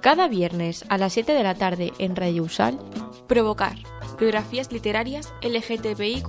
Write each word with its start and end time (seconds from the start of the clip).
Cada 0.00 0.28
viernes 0.28 0.84
a 0.88 0.98
las 0.98 1.12
7 1.12 1.32
de 1.32 1.42
la 1.42 1.54
tarde 1.54 1.92
en 1.98 2.16
Radio 2.16 2.44
Usal, 2.44 2.78
Provocar, 3.26 3.76
biografías 4.18 4.72
literarias 4.72 5.32
LGTBIQ 5.42 6.28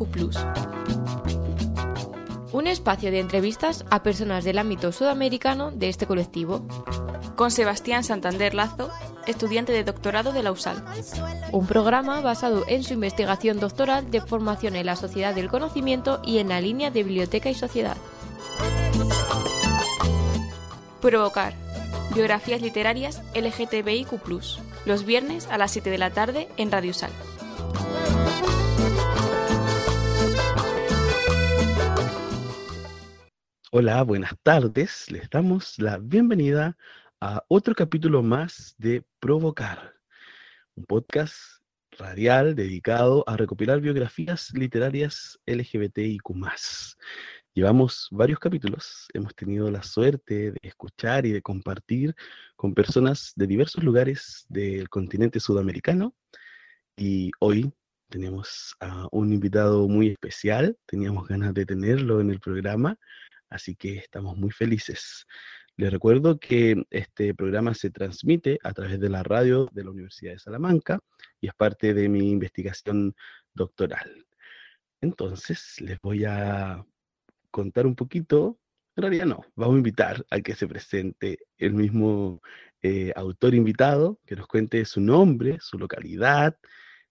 un 2.54 2.68
espacio 2.68 3.12
de 3.12 3.20
entrevistas 3.20 3.86
a 3.89 4.04
personas 4.04 4.44
del 4.44 4.60
ámbito 4.60 4.92
sudamericano 4.92 5.71
de 5.71 5.89
este 5.89 6.05
colectivo. 6.05 6.66
Con 7.36 7.50
Sebastián 7.50 8.04
Santander 8.04 8.54
Lazo, 8.54 8.92
estudiante 9.26 9.71
de 9.71 9.84
doctorado 9.84 10.34
de 10.34 10.44
la 10.44 10.52
USAL. 10.52 10.84
Un 11.52 11.66
programa 11.66 12.20
basado 12.21 12.64
en 12.68 12.84
su 12.84 12.94
investigación 12.94 13.60
doctoral 13.60 14.12
de 14.12 14.21
formación 14.21 14.76
en 14.76 14.86
la 14.86 14.96
sociedad 14.96 15.34
del 15.34 15.50
conocimiento 15.50 16.21
y 16.26 16.39
en 16.39 16.50
la 16.50 16.62
línea 16.62 16.92
de 16.92 17.04
biblioteca 17.04 17.50
y 17.50 17.55
sociedad. 17.55 17.98
Provocar. 21.01 21.54
Biografías 22.14 22.61
literarias 22.61 23.23
LGTBIQ, 23.33 24.11
los 24.86 25.04
viernes 25.04 25.47
a 25.47 25.57
las 25.57 25.71
7 25.71 25.89
de 25.89 25.97
la 25.97 26.11
tarde 26.11 26.47
en 26.57 26.71
Radio 26.71 26.92
USAL. 26.92 27.11
Hola, 33.72 34.03
buenas 34.03 34.33
tardes. 34.44 35.09
Les 35.09 35.28
damos 35.30 35.80
la 35.80 35.97
bienvenida 35.97 36.78
a 37.20 37.44
otro 37.47 37.73
capítulo 37.73 38.22
más 38.22 38.75
de 38.78 39.03
Provocar, 39.20 39.95
un 40.75 40.86
podcast 40.86 41.36
radial 41.97 42.53
dedicado 42.56 43.23
a 43.28 43.38
recopilar 43.38 43.81
biografías 43.81 44.52
literarias 44.53 45.39
LGBTIQ. 45.45 46.30
Llevamos 47.53 48.08
varios 48.11 48.39
capítulos, 48.39 49.08
hemos 49.14 49.36
tenido 49.36 49.69
la 49.69 49.83
suerte 49.83 50.52
de 50.52 50.59
escuchar 50.61 51.25
y 51.25 51.31
de 51.31 51.42
compartir 51.42 52.16
con 52.56 52.73
personas 52.73 53.34
de 53.36 53.48
diversos 53.48 53.84
lugares 53.84 54.45
del 54.48 54.88
continente 54.89 55.39
sudamericano 55.39 56.16
y 56.95 57.31
hoy 57.39 57.73
tenemos 58.09 58.76
a 58.80 59.08
un 59.11 59.34
invitado 59.34 59.88
muy 59.88 60.09
especial, 60.09 60.78
teníamos 60.86 61.28
ganas 61.28 61.53
de 61.53 61.66
tenerlo 61.66 62.22
en 62.22 62.30
el 62.30 62.39
programa 62.39 62.98
Así 63.52 63.76
que 63.76 63.98
estamos 63.98 64.38
muy 64.38 64.50
felices. 64.50 65.28
Les 65.76 65.92
recuerdo 65.92 66.39
que 66.39 66.83
este 66.89 67.36
programa 67.36 67.73
se 67.73 67.92
transmite 67.92 68.58
a 68.64 68.73
través 68.73 69.00
de 69.00 69.09
la 69.09 69.23
radio 69.23 69.67
de 69.73 69.83
la 69.83 69.92
Universidad 69.92 70.31
de 70.31 70.39
Salamanca 70.39 71.00
y 71.42 71.48
es 71.48 71.54
parte 71.54 71.94
de 71.94 72.08
mi 72.08 72.31
investigación 72.31 73.14
doctoral. 73.54 74.26
Entonces, 75.02 75.81
les 75.81 76.00
voy 76.00 76.23
a 76.23 76.86
contar 77.52 77.86
un 77.86 77.96
poquito, 77.96 78.60
en 78.96 79.04
realidad 79.04 79.26
no, 79.26 79.42
vamos 79.56 79.76
a 79.76 79.78
invitar 79.78 80.26
a 80.30 80.42
que 80.42 80.56
se 80.56 80.68
presente 80.68 81.40
el 81.58 81.74
mismo 81.74 82.42
eh, 82.82 83.12
autor 83.16 83.54
invitado, 83.54 84.20
que 84.26 84.36
nos 84.36 84.48
cuente 84.48 84.84
su 84.86 85.02
nombre, 85.02 85.58
su 85.62 85.78
localidad, 85.78 86.58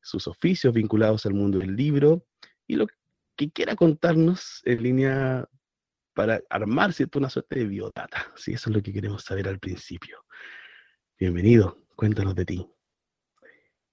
sus 0.02 0.26
oficios 0.26 0.74
vinculados 0.74 1.26
al 1.26 1.34
mundo 1.34 1.58
del 1.58 1.76
libro 1.76 2.26
y 2.66 2.76
lo 2.76 2.86
que 3.36 3.50
quiera 3.50 3.76
contarnos 3.76 4.62
en 4.64 4.82
línea 4.82 5.48
para 6.14 6.42
armar 6.50 6.92
¿cierto? 6.92 7.18
una 7.18 7.30
suerte 7.30 7.60
de 7.60 7.66
biodata. 7.66 8.32
Sí, 8.36 8.52
eso 8.52 8.70
es 8.70 8.76
lo 8.76 8.82
que 8.82 8.92
queremos 8.92 9.22
saber 9.22 9.48
al 9.48 9.58
principio. 9.58 10.24
Bienvenido, 11.18 11.78
cuéntanos 11.96 12.34
de 12.34 12.44
ti. 12.44 12.66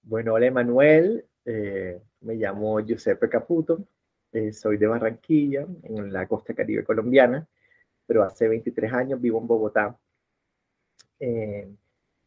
Bueno, 0.02 0.34
hola 0.34 0.46
Emanuel, 0.46 1.26
eh, 1.44 2.00
me 2.20 2.34
llamo 2.34 2.80
Giuseppe 2.80 3.28
Caputo, 3.28 3.86
eh, 4.32 4.52
soy 4.52 4.76
de 4.76 4.86
Barranquilla, 4.86 5.66
en 5.82 6.12
la 6.12 6.26
costa 6.26 6.54
caribe 6.54 6.84
colombiana, 6.84 7.46
pero 8.06 8.22
hace 8.22 8.48
23 8.48 8.92
años 8.92 9.20
vivo 9.20 9.40
en 9.40 9.46
Bogotá. 9.46 9.98
Eh, 11.20 11.68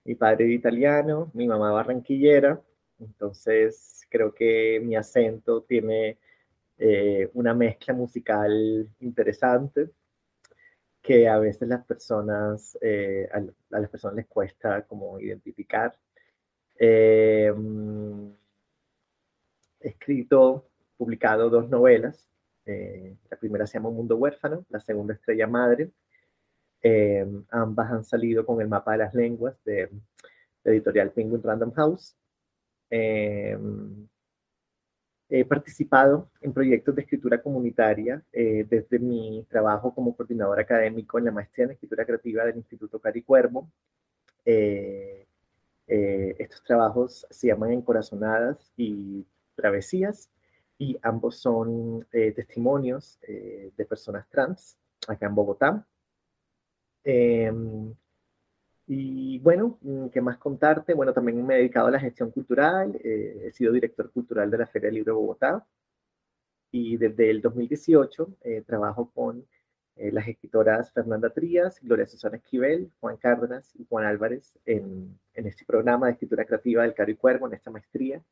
mi 0.03 0.15
padre 0.15 0.45
es 0.45 0.51
italiano, 0.51 1.31
mi 1.33 1.47
mamá 1.47 1.71
barranquillera, 1.71 2.61
entonces 2.99 4.05
creo 4.09 4.33
que 4.33 4.81
mi 4.83 4.95
acento 4.95 5.63
tiene 5.63 6.17
eh, 6.77 7.29
una 7.33 7.53
mezcla 7.53 7.93
musical 7.93 8.89
interesante 8.99 9.89
que 11.01 11.27
a 11.27 11.39
veces 11.39 11.67
las 11.67 11.83
personas, 11.85 12.77
a, 12.81 13.41
las 13.69 13.89
personas 13.89 14.15
les 14.17 14.27
cuesta 14.27 14.83
como 14.85 15.19
identificar. 15.19 15.97
Eh, 16.77 17.53
he 19.81 19.89
escrito, 19.89 20.70
publicado 21.01 21.49
dos 21.49 21.67
novelas. 21.69 22.27
la 22.65 23.37
primera 23.39 23.65
se 23.65 23.79
llama 23.79 23.89
Mundo 23.89 24.15
Huérfano, 24.17 24.65
la 24.69 24.79
segunda 24.79 25.15
Estrella 25.15 25.47
Madre. 25.47 25.89
ambas 27.49 27.91
han 27.91 28.03
salido 28.03 28.45
con 28.45 28.61
el 28.61 28.67
mapa 28.67 28.91
de 28.91 28.97
las 28.99 29.13
lenguas 29.13 29.55
de, 29.65 29.89
de 30.63 30.71
editorial 30.71 31.11
Penguin 31.11 31.41
Random 31.41 31.71
House. 31.73 32.15
He 35.33 35.45
participado 35.45 36.29
en 36.41 36.51
proyectos 36.51 36.93
de 36.93 37.03
escritura 37.03 37.41
comunitaria 37.41 38.21
eh, 38.33 38.65
desde 38.69 38.99
mi 38.99 39.45
trabajo 39.49 39.95
como 39.95 40.13
coordinador 40.13 40.59
académico 40.59 41.17
en 41.17 41.23
la 41.23 41.31
maestría 41.31 41.63
en 41.63 41.71
escritura 41.71 42.05
creativa 42.05 42.43
del 42.43 42.57
Instituto 42.57 42.99
Cari 42.99 43.21
Cuervo. 43.23 43.71
Eh, 44.43 45.25
eh, 45.87 46.35
estos 46.37 46.61
trabajos 46.63 47.25
se 47.29 47.47
llaman 47.47 47.71
Encorazonadas 47.71 48.73
y 48.75 49.25
Travesías 49.55 50.29
y 50.81 50.97
ambos 51.03 51.37
son 51.37 52.07
testimonios 52.09 53.19
de 53.21 53.85
personas 53.87 54.27
trans 54.29 54.79
acá 55.07 55.27
en 55.27 55.35
Bogotá. 55.35 55.87
Em, 57.03 57.93
y 58.87 59.39
bueno, 59.39 59.77
mm, 59.81 60.07
¿qué 60.09 60.21
más 60.21 60.37
contarte? 60.37 60.93
Bueno, 60.93 61.13
también 61.13 61.45
me 61.45 61.55
he 61.55 61.57
dedicado 61.57 61.87
a 61.87 61.91
la 61.91 61.99
gestión 61.99 62.31
cultural, 62.31 62.95
eh, 63.03 63.47
he 63.47 63.51
sido 63.51 63.71
director 63.73 64.11
cultural 64.11 64.49
de 64.51 64.57
la 64.57 64.67
Feria 64.67 64.87
del 64.87 64.95
Libro 64.95 65.13
de 65.13 65.19
Bogotá 65.19 65.67
y 66.71 66.97
desde 66.97 67.29
el 67.29 67.41
2018 67.41 68.37
eh, 68.41 68.63
trabajo 68.65 69.11
con 69.11 69.45
eh, 69.95 70.11
las 70.11 70.27
escritoras 70.27 70.91
Fernanda 70.93 71.29
Trías, 71.29 71.79
Gloria 71.81 72.07
Susana 72.07 72.37
Esquivel, 72.37 72.91
Juan 72.99 73.17
Cárdenas 73.17 73.71
y 73.75 73.85
Juan 73.85 74.05
Álvarez 74.05 74.57
en, 74.65 75.19
en 75.33 75.47
este 75.47 75.65
programa 75.65 76.07
de 76.07 76.13
escritura 76.13 76.45
creativa 76.45 76.83
del 76.83 76.93
Caro 76.93 77.11
y 77.11 77.15
Cuervo, 77.15 77.47
en 77.47 77.53
esta 77.53 77.71
maestría, 77.71 78.23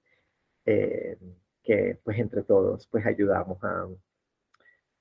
que 1.69 1.99
pues 2.03 2.17
entre 2.17 2.41
todos 2.41 2.87
pues 2.87 3.05
ayudamos 3.05 3.63
a, 3.63 3.87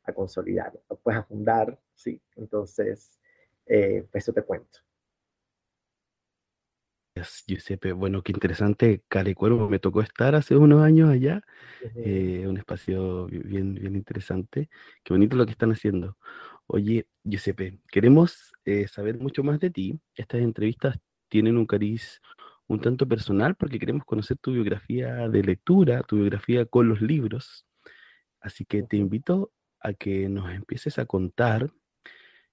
a 0.04 0.12
consolidar, 0.12 0.78
pues 1.02 1.16
a 1.16 1.22
fundar, 1.22 1.80
sí, 1.94 2.20
entonces, 2.36 3.18
pues 3.64 4.04
eso 4.12 4.34
te 4.34 4.42
cuento. 4.42 4.80
Giuseppe. 7.46 7.92
Bueno, 7.92 8.22
qué 8.22 8.32
interesante. 8.32 9.02
Calecuervo 9.08 9.68
me 9.70 9.78
tocó 9.78 10.02
estar 10.02 10.34
hace 10.34 10.56
unos 10.56 10.82
años 10.82 11.08
allá. 11.08 11.42
Eh, 11.96 12.44
un 12.46 12.58
espacio 12.58 13.26
bien, 13.26 13.74
bien 13.74 13.96
interesante. 13.96 14.68
Qué 15.02 15.14
bonito 15.14 15.36
lo 15.36 15.46
que 15.46 15.52
están 15.52 15.72
haciendo. 15.72 16.18
Oye, 16.66 17.08
Giuseppe, 17.24 17.78
queremos 17.90 18.52
eh, 18.66 18.86
saber 18.88 19.18
mucho 19.18 19.42
más 19.42 19.58
de 19.58 19.70
ti. 19.70 19.98
Estas 20.14 20.42
entrevistas 20.42 20.98
tienen 21.28 21.56
un 21.56 21.66
cariz 21.66 22.20
un 22.68 22.80
tanto 22.80 23.08
personal 23.08 23.56
porque 23.56 23.78
queremos 23.78 24.04
conocer 24.04 24.36
tu 24.38 24.52
biografía 24.52 25.28
de 25.28 25.42
lectura, 25.42 26.02
tu 26.02 26.16
biografía 26.16 26.66
con 26.66 26.88
los 26.88 27.00
libros. 27.00 27.66
Así 28.40 28.64
que 28.64 28.82
te 28.82 28.96
invito 28.96 29.52
a 29.80 29.94
que 29.94 30.28
nos 30.28 30.50
empieces 30.52 30.98
a 30.98 31.06
contar, 31.06 31.70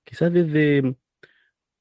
quizás 0.04 0.32
desde 0.34 0.96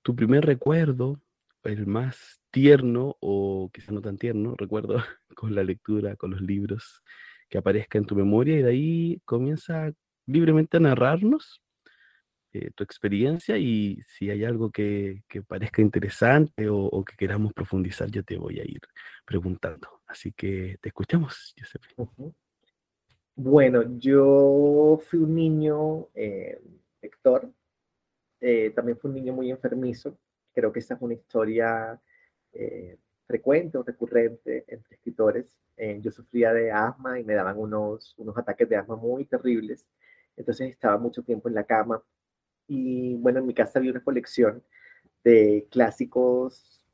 tu 0.02 0.14
primer 0.16 0.44
recuerdo, 0.44 1.20
el 1.62 1.86
más 1.86 2.40
tierno 2.50 3.16
o 3.20 3.70
quizás 3.72 3.92
no 3.92 4.02
tan 4.02 4.18
tierno, 4.18 4.54
recuerdo, 4.58 5.02
con 5.34 5.54
la 5.54 5.64
lectura, 5.64 6.16
con 6.16 6.32
los 6.32 6.40
libros, 6.40 7.02
que 7.48 7.58
aparezca 7.58 7.98
en 7.98 8.06
tu 8.06 8.16
memoria 8.16 8.58
y 8.58 8.62
de 8.62 8.70
ahí 8.70 9.22
comienza 9.24 9.92
libremente 10.26 10.76
a 10.78 10.80
narrarnos 10.80 11.63
eh, 12.54 12.70
tu 12.74 12.84
experiencia 12.84 13.58
y 13.58 14.00
si 14.06 14.30
hay 14.30 14.44
algo 14.44 14.70
que, 14.70 15.24
que 15.28 15.42
parezca 15.42 15.82
interesante 15.82 16.68
o, 16.70 17.04
que 17.04 17.16
queramos 17.16 17.52
profundizar, 17.52 18.08
yo 18.10 18.22
te 18.22 18.38
voy 18.38 18.60
a 18.60 18.64
ir 18.64 18.80
preguntando. 19.24 20.02
Así 20.06 20.32
que 20.32 20.78
te 20.80 20.90
escuchamos, 20.90 21.52
Giuseppe. 21.56 21.88
Bueno, 23.34 23.98
yo 23.98 25.00
fui 25.04 25.18
un 25.18 25.34
niño 25.34 26.06
eh, 26.14 26.60
lector, 27.02 27.50
eh, 28.40 28.70
también 28.70 28.98
fui 28.98 29.08
un 29.08 29.16
niño 29.16 29.32
muy 29.32 29.50
enfermizo. 29.50 30.16
Creo 30.52 30.72
que 30.72 30.78
esa 30.78 30.94
es 30.94 31.02
una 31.02 31.14
historia 31.14 32.00
eh, 32.52 32.98
frecuente 33.26 33.78
o 33.78 33.82
recurrente 33.82 34.64
entre 34.68 34.94
escritores. 34.94 35.58
Yo 35.76 36.12
sufría 36.12 36.52
de 36.52 36.70
asma 36.70 37.18
y 37.18 37.24
me 37.24 37.34
daban 37.34 37.58
unos, 37.58 38.14
unos 38.18 38.38
ataques 38.38 38.68
de 38.68 38.76
asma 38.76 38.94
muy 38.94 39.24
terribles. 39.24 39.84
Entonces 40.36 40.70
estaba 40.70 40.98
mucho 40.98 41.24
tiempo 41.24 41.48
en 41.48 41.56
la 41.56 41.64
cama. 41.64 42.00
Y 42.66 43.14
bueno, 43.14 43.40
en 43.40 43.46
mi 43.46 43.54
casa 43.54 43.78
había 43.78 43.90
una 43.92 44.02
colección 44.02 44.62
de 45.22 45.66
clásicos 45.70 46.84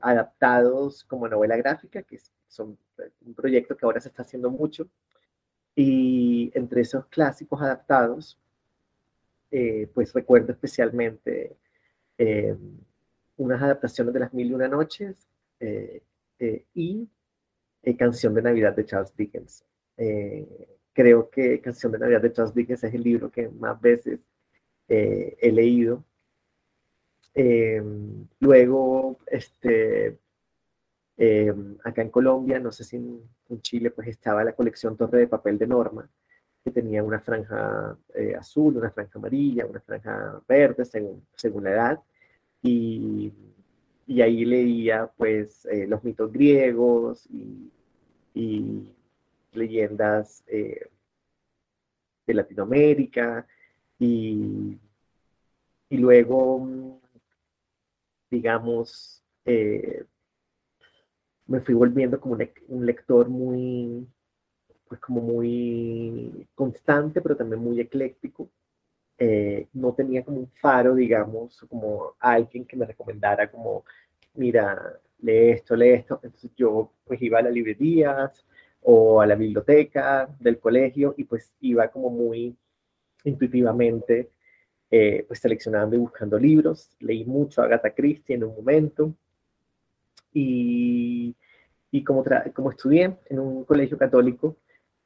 adaptados 0.00 1.04
como 1.04 1.28
novela 1.28 1.56
gráfica, 1.56 2.02
que 2.02 2.18
son 2.48 2.78
un 3.24 3.34
proyecto 3.34 3.76
que 3.76 3.86
ahora 3.86 4.00
se 4.00 4.08
está 4.08 4.22
haciendo 4.22 4.50
mucho. 4.50 4.88
Y 5.74 6.50
entre 6.54 6.82
esos 6.82 7.06
clásicos 7.06 7.60
adaptados 7.60 8.38
eh, 9.50 9.88
pues 9.94 10.12
recuerdo 10.12 10.52
especialmente 10.52 11.56
eh, 12.18 12.56
unas 13.36 13.62
adaptaciones 13.62 14.12
de 14.12 14.20
Las 14.20 14.34
Mil 14.34 14.48
y 14.48 14.54
Una 14.54 14.68
Noches 14.68 15.28
y 16.74 17.08
Canción 17.96 18.34
de 18.34 18.42
Navidad 18.42 18.74
de 18.74 18.84
Charles 18.84 19.16
Dickens. 19.16 19.64
creo 20.92 21.30
que 21.30 21.60
Canción 21.60 21.92
de 21.92 21.98
Navidad 21.98 22.20
de 22.20 22.32
Charles 22.32 22.54
Dickens 22.54 22.84
es 22.84 22.92
el 22.92 23.02
libro 23.02 23.30
que 23.30 23.48
más 23.48 23.80
veces 23.80 24.28
he 24.88 25.52
leído. 25.52 26.04
luego, 28.40 29.18
este, 29.26 30.18
acá 31.84 32.02
en 32.02 32.10
Colombia, 32.10 32.58
no 32.58 32.72
sé 32.72 32.84
si 32.84 32.96
en, 32.96 33.60
Chile, 33.60 33.90
pues 33.90 34.08
estaba 34.08 34.42
la 34.44 34.54
colección 34.54 34.96
Torre 34.96 35.20
de 35.20 35.28
Papel 35.28 35.58
de 35.58 35.66
Norma, 35.66 36.08
que 36.64 36.70
tenía 36.70 37.02
una 37.02 37.20
franja 37.20 37.96
eh, 38.14 38.34
azul, 38.34 38.76
una 38.76 38.90
franja 38.90 39.18
amarilla, 39.18 39.66
una 39.66 39.80
franja 39.80 40.42
verde, 40.48 40.84
según, 40.84 41.24
según 41.36 41.64
la 41.64 41.70
edad. 41.70 42.00
Y, 42.62 43.32
y 44.06 44.22
ahí 44.22 44.44
leía 44.44 45.10
pues 45.16 45.66
eh, 45.66 45.86
los 45.86 46.04
mitos 46.04 46.32
griegos 46.32 47.26
y, 47.30 47.70
leyendas 49.52 50.44
eh, 50.48 50.90
de 52.26 52.34
Latinoamérica. 52.34 53.46
Y, 53.98 54.78
y 55.88 55.96
luego, 55.96 57.00
digamos, 58.30 59.22
me 61.46 61.60
fui 61.60 61.74
volviendo 61.74 62.20
como 62.20 62.36
un 62.68 62.86
lector 62.86 63.28
muy, 63.28 64.06
pues 64.88 65.00
como 65.00 65.20
muy 65.20 66.46
constante, 66.54 67.20
pero 67.20 67.36
también 67.36 67.62
muy 67.62 67.80
ecléctico. 67.80 68.50
Eh, 69.18 69.68
no 69.74 69.94
tenía 69.94 70.24
como 70.24 70.40
un 70.40 70.50
faro, 70.60 70.94
digamos, 70.94 71.64
como 71.68 72.14
alguien 72.20 72.66
que 72.66 72.76
me 72.76 72.86
recomendara 72.86 73.50
como, 73.50 73.84
mira, 74.34 75.00
lee 75.20 75.50
esto, 75.52 75.76
lee 75.76 75.90
esto. 75.90 76.20
Entonces 76.22 76.50
yo 76.56 76.92
pues 77.04 77.20
iba 77.22 77.38
a 77.38 77.42
las 77.42 77.52
librerías 77.52 78.46
o 78.82 79.20
a 79.20 79.26
la 79.26 79.34
biblioteca 79.36 80.28
del 80.40 80.58
colegio 80.60 81.14
y 81.16 81.24
pues 81.24 81.54
iba 81.60 81.88
como 81.88 82.10
muy 82.10 82.56
intuitivamente 83.26 84.30
eh, 84.90 85.24
pues 85.26 85.40
seleccionando 85.40 85.96
y 85.96 85.98
buscando 85.98 86.38
libros. 86.38 86.96
Leí 87.00 87.24
mucho 87.24 87.62
Agatha 87.62 87.94
Christie 87.94 88.36
en 88.36 88.44
un 88.44 88.54
momento 88.56 89.14
y, 90.32 91.34
y 91.90 92.04
como, 92.04 92.24
como 92.54 92.70
estudié 92.70 93.16
en 93.28 93.38
un 93.38 93.64
colegio 93.64 93.98
católico, 93.98 94.56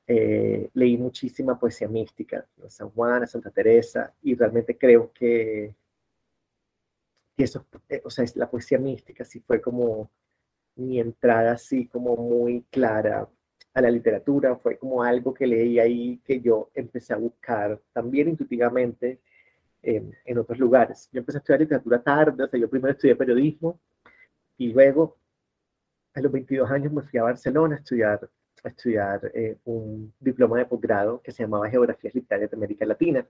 eh, 0.06 0.68
leí 0.74 0.98
muchísima 0.98 1.58
poesía 1.58 1.86
mística, 1.88 2.44
San 2.68 2.90
Juan, 2.90 3.28
Santa 3.28 3.50
Teresa, 3.50 4.12
y 4.22 4.34
realmente 4.34 4.76
creo 4.76 5.12
que, 5.12 5.74
eso, 7.36 7.64
eh, 7.88 8.02
o 8.04 8.10
sea, 8.10 8.24
la 8.34 8.50
poesía 8.50 8.78
mística 8.78 9.24
sí 9.24 9.40
fue 9.40 9.60
como 9.60 10.10
mi 10.74 10.98
entrada 10.98 11.52
así 11.52 11.86
como 11.86 12.16
muy 12.16 12.64
clara 12.70 13.28
a 13.74 13.80
la 13.80 13.90
literatura, 13.90 14.56
fue 14.56 14.78
como 14.78 15.02
algo 15.02 15.32
que 15.34 15.46
leí 15.46 15.78
ahí 15.78 16.20
que 16.24 16.40
yo 16.40 16.70
empecé 16.74 17.12
a 17.14 17.16
buscar 17.16 17.80
también 17.92 18.28
intuitivamente 18.28 19.20
en 19.82 20.38
otros 20.38 20.58
lugares. 20.58 21.08
Yo 21.12 21.20
empecé 21.20 21.38
a 21.38 21.40
estudiar 21.40 21.60
literatura 21.60 22.02
tarde, 22.02 22.44
o 22.44 22.48
sea, 22.48 22.60
yo 22.60 22.68
primero 22.68 22.92
estudié 22.92 23.16
periodismo 23.16 23.80
y 24.58 24.72
luego 24.72 25.16
a 26.14 26.20
los 26.20 26.30
22 26.30 26.70
años 26.70 26.92
me 26.92 27.02
fui 27.02 27.18
a 27.18 27.22
Barcelona 27.22 27.76
a 27.76 27.78
estudiar 27.78 28.28
a 28.64 28.68
estudiar 28.68 29.30
eh, 29.34 29.58
un 29.64 30.12
diploma 30.20 30.58
de 30.58 30.66
posgrado 30.66 31.20
que 31.22 31.32
se 31.32 31.42
llamaba 31.42 31.70
Geografías 31.70 32.14
Literarias 32.14 32.50
de 32.50 32.56
América 32.56 32.86
Latina. 32.86 33.26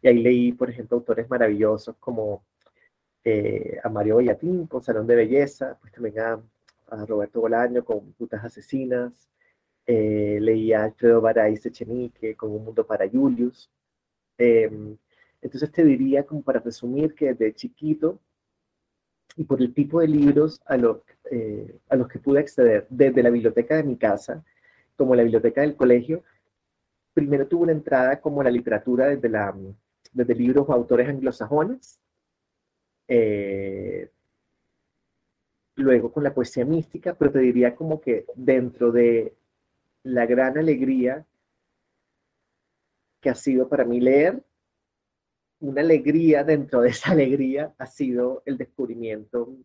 Y 0.00 0.08
ahí 0.08 0.22
leí, 0.22 0.52
por 0.52 0.70
ejemplo, 0.70 0.98
autores 0.98 1.28
maravillosos 1.28 1.96
como 1.98 2.44
eh, 3.24 3.78
a 3.82 3.88
Mario 3.88 4.16
Bellatín 4.16 4.66
con 4.66 4.82
Salón 4.82 5.06
de 5.06 5.16
Belleza, 5.16 5.78
pues 5.80 5.92
también 5.92 6.20
a, 6.20 6.40
Roberto 7.06 7.40
Bolaño 7.40 7.84
con 7.86 8.12
Putas 8.12 8.44
Asesinas, 8.44 9.26
eh, 9.86 10.38
leí 10.40 10.72
a 10.72 10.84
Alfredo 10.84 11.20
Barais 11.20 11.64
Echenique 11.64 12.36
con 12.36 12.52
Un 12.52 12.64
Mundo 12.64 12.86
para 12.86 13.08
Julius. 13.08 13.70
Em, 14.38 14.96
entonces 15.40 15.70
te 15.72 15.84
diría, 15.84 16.24
como 16.24 16.42
para 16.42 16.60
resumir, 16.60 17.14
que 17.14 17.34
desde 17.34 17.54
chiquito 17.54 18.20
y 19.36 19.44
por 19.44 19.60
el 19.60 19.72
tipo 19.74 20.00
de 20.00 20.08
libros 20.08 20.60
a, 20.66 20.74
a 20.74 21.96
los 21.96 22.08
que 22.08 22.18
pude 22.18 22.40
acceder 22.40 22.86
desde 22.90 23.22
la 23.22 23.30
biblioteca 23.30 23.76
de 23.76 23.84
mi 23.84 23.96
casa, 23.96 24.44
como 24.96 25.14
la 25.14 25.22
biblioteca 25.22 25.62
del 25.62 25.76
colegio, 25.76 26.22
primero 27.14 27.46
tuvo 27.46 27.64
una 27.64 27.72
entrada 27.72 28.20
como 28.20 28.42
la 28.42 28.50
literatura 28.50 29.08
desde, 29.08 29.28
la, 29.28 29.54
desde 30.12 30.34
libros 30.34 30.66
o 30.68 30.72
autores 30.72 31.08
anglosajones, 31.08 31.98
eh, 33.08 34.10
luego 35.76 36.12
con 36.12 36.22
la 36.22 36.34
poesía 36.34 36.64
mística, 36.64 37.14
pero 37.14 37.32
te 37.32 37.40
diría 37.40 37.74
como 37.74 38.00
que 38.00 38.26
dentro 38.34 38.92
de 38.92 39.34
la 40.04 40.26
gran 40.26 40.58
alegría 40.58 41.26
que 43.20 43.30
ha 43.30 43.34
sido 43.34 43.68
para 43.68 43.84
mí 43.84 44.00
leer, 44.00 44.42
una 45.60 45.80
alegría 45.80 46.42
dentro 46.42 46.80
de 46.80 46.88
esa 46.90 47.12
alegría 47.12 47.72
ha 47.78 47.86
sido 47.86 48.42
el 48.44 48.58
descubrimiento 48.58 49.56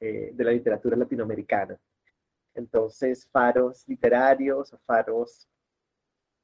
eh, 0.00 0.30
de 0.32 0.44
la 0.44 0.52
literatura 0.52 0.96
latinoamericana. 0.96 1.78
Entonces, 2.54 3.28
faros 3.30 3.86
literarios 3.88 4.74
faros 4.86 5.48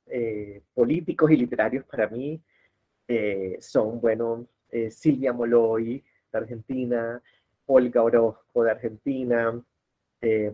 eh, 0.07 0.63
políticos 0.75 1.31
y 1.31 1.37
literarios 1.37 1.85
para 1.85 2.09
mí 2.09 2.43
eh, 3.07 3.57
son, 3.61 4.01
bueno, 4.01 4.47
eh, 4.69 4.91
Silvia 4.91 5.33
Moloy 5.33 6.05
de 6.33 6.39
Argentina, 6.39 7.23
Olga 7.67 8.03
Orozco 8.03 8.65
de 8.65 8.71
Argentina, 8.73 9.63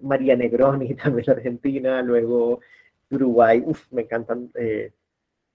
María 0.02 0.36
Negroni 0.36 0.94
también 1.02 1.30
Argentina, 1.30 2.02
luego 2.02 2.60
Uruguay, 3.10 3.62
uf, 3.64 3.90
me 3.92 4.02
encantan 4.02 4.50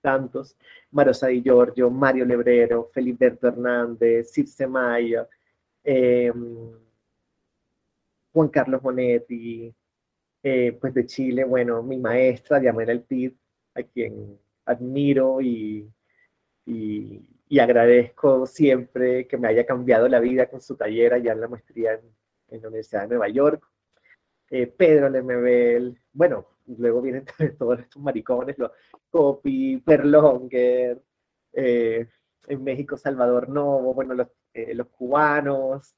tantos, 0.02 0.58
Marosa 0.92 1.28
Di 1.28 1.42
Giorgio, 1.42 1.90
Mario 1.90 2.26
Lebrero, 2.26 2.90
Feliberto 2.94 3.48
Hernández, 3.48 4.32
Circe 4.32 4.68
Maya, 4.68 5.28
Juan 8.34 8.50
Carlos 8.50 8.82
Bonetti, 8.82 9.74
eh, 10.44 10.78
pues 10.80 10.94
de 10.94 11.06
Chile, 11.06 11.44
bueno, 11.44 11.84
mi 11.84 11.98
maestra, 11.98 12.62
Yamela 12.62 12.92
El 12.92 13.04
Pid, 13.04 13.34
a 13.76 13.84
quien 13.84 14.40
admiro 14.66 15.42
y, 15.42 15.88
y, 16.66 17.60
agradezco 17.60 18.48
siempre 18.48 19.28
que 19.28 19.38
me 19.38 19.48
haya 19.50 19.66
cambiado 19.66 20.08
la 20.08 20.20
vida 20.20 20.50
con 20.50 20.62
su 20.62 20.76
taller 20.76 21.14
allá 21.14 21.34
en 21.34 21.42
la 21.42 21.48
maestría 21.48 21.94
en, 22.50 22.62
la 22.62 22.68
Universidad 22.68 23.04
de 23.04 23.08
Nueva 23.10 23.30
York. 23.30 23.64
Eh, 24.52 24.68
Pedro 24.68 25.10
Lemebel, 25.10 25.98
bueno, 26.14 26.46
luego 26.68 27.02
vienen 27.02 27.26
todos 27.58 27.80
estos 27.80 28.02
maricones, 28.02 28.58
los 28.60 28.72
Copi, 29.10 29.78
Perlonger, 29.78 31.02
eh, 31.54 32.08
en 32.48 32.64
México 32.64 32.98
Salvador 32.98 33.50
Novo, 33.50 33.94
bueno, 33.94 34.14
los, 34.14 34.28
los 34.54 34.88
cubanos, 34.88 35.98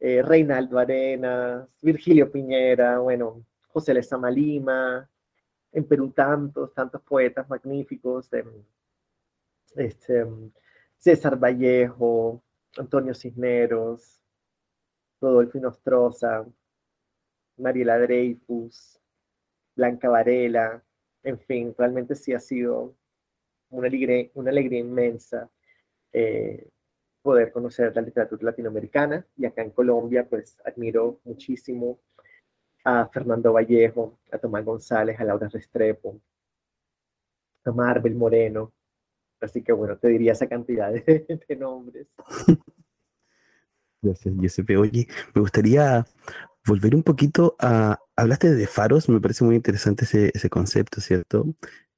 Reinaldo 0.00 0.78
Arenas, 0.78 1.68
Virgilio 1.82 2.32
Piñera, 2.32 2.98
bueno, 3.00 3.44
José 3.68 3.92
Lezama 3.92 4.30
Lima, 4.30 5.08
en 5.72 5.84
Perú 5.84 6.10
tantos, 6.10 6.72
tantos 6.74 7.02
poetas 7.02 7.48
magníficos, 7.48 8.30
este, 9.76 10.26
César 10.96 11.38
Vallejo, 11.38 12.42
Antonio 12.76 13.14
Cisneros, 13.14 14.22
Rodolfo 15.20 15.58
Nostroza, 15.58 16.46
Mariela 17.60 17.98
Dreyfus, 17.98 19.00
Blanca 19.76 20.08
Varela, 20.08 20.82
en 21.22 21.38
fin, 21.38 21.74
realmente 21.76 22.14
sí 22.14 22.32
ha 22.32 22.40
sido 22.40 22.96
una 23.70 23.86
alegría, 23.86 24.30
una 24.34 24.50
alegría 24.50 24.80
inmensa 24.80 25.50
eh, 26.12 26.68
poder 27.22 27.52
conocer 27.52 27.94
la 27.94 28.02
literatura 28.02 28.44
latinoamericana 28.44 29.26
y 29.36 29.44
acá 29.44 29.62
en 29.62 29.70
Colombia 29.70 30.26
pues 30.28 30.58
admiro 30.64 31.20
muchísimo 31.24 32.00
a 32.84 33.06
Fernando 33.08 33.52
Vallejo, 33.52 34.18
a 34.32 34.38
Tomás 34.38 34.64
González, 34.64 35.20
a 35.20 35.24
Laura 35.24 35.48
Restrepo, 35.48 36.20
a 37.64 37.72
Marvel 37.72 38.14
Moreno. 38.14 38.72
Así 39.40 39.62
que 39.62 39.72
bueno, 39.72 39.98
te 39.98 40.08
diría 40.08 40.32
esa 40.32 40.48
cantidad 40.48 40.90
de, 40.92 41.56
nombres. 41.58 42.08
Gracias, 44.02 44.34
Giuseppe. 44.34 44.78
Oye, 44.78 45.06
me 45.34 45.42
gustaría 45.42 46.06
volver 46.66 46.94
un 46.94 47.02
poquito 47.02 47.56
a... 47.58 47.98
Hablaste 48.16 48.54
de 48.54 48.66
faros, 48.66 49.08
me 49.08 49.20
parece 49.20 49.44
muy 49.44 49.56
interesante 49.56 50.04
ese, 50.04 50.50
concepto, 50.50 51.00
¿cierto? 51.00 51.46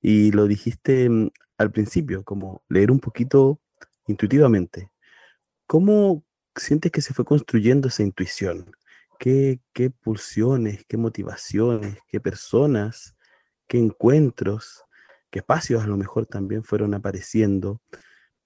Y 0.01 0.33
lo 0.33 0.47
dijiste 0.47 1.09
mm, 1.09 1.31
al 1.59 1.73
principio, 1.73 2.25
como 2.25 2.63
leer 2.69 2.91
un 2.91 3.01
poquito 3.01 3.61
intuitivamente. 4.07 4.91
¿Cómo 5.67 6.25
sientes 6.57 6.93
que 6.93 7.03
se 7.03 7.15
fue 7.15 7.25
construyendo 7.25 7.89
esa 7.89 8.03
intuición? 8.03 8.77
qué, 9.19 9.61
pulsiones, 10.03 10.85
qué 10.89 10.97
motivaciones, 10.97 11.99
qué 12.09 12.21
personas, 12.21 13.17
qué 13.69 13.79
encuentros, 13.79 14.85
qué 15.31 15.39
espacios 15.41 15.83
a 15.85 15.87
lo 15.87 15.97
mejor 15.97 16.27
también 16.27 16.65
fueron 16.65 16.95
apareciendo 16.95 17.81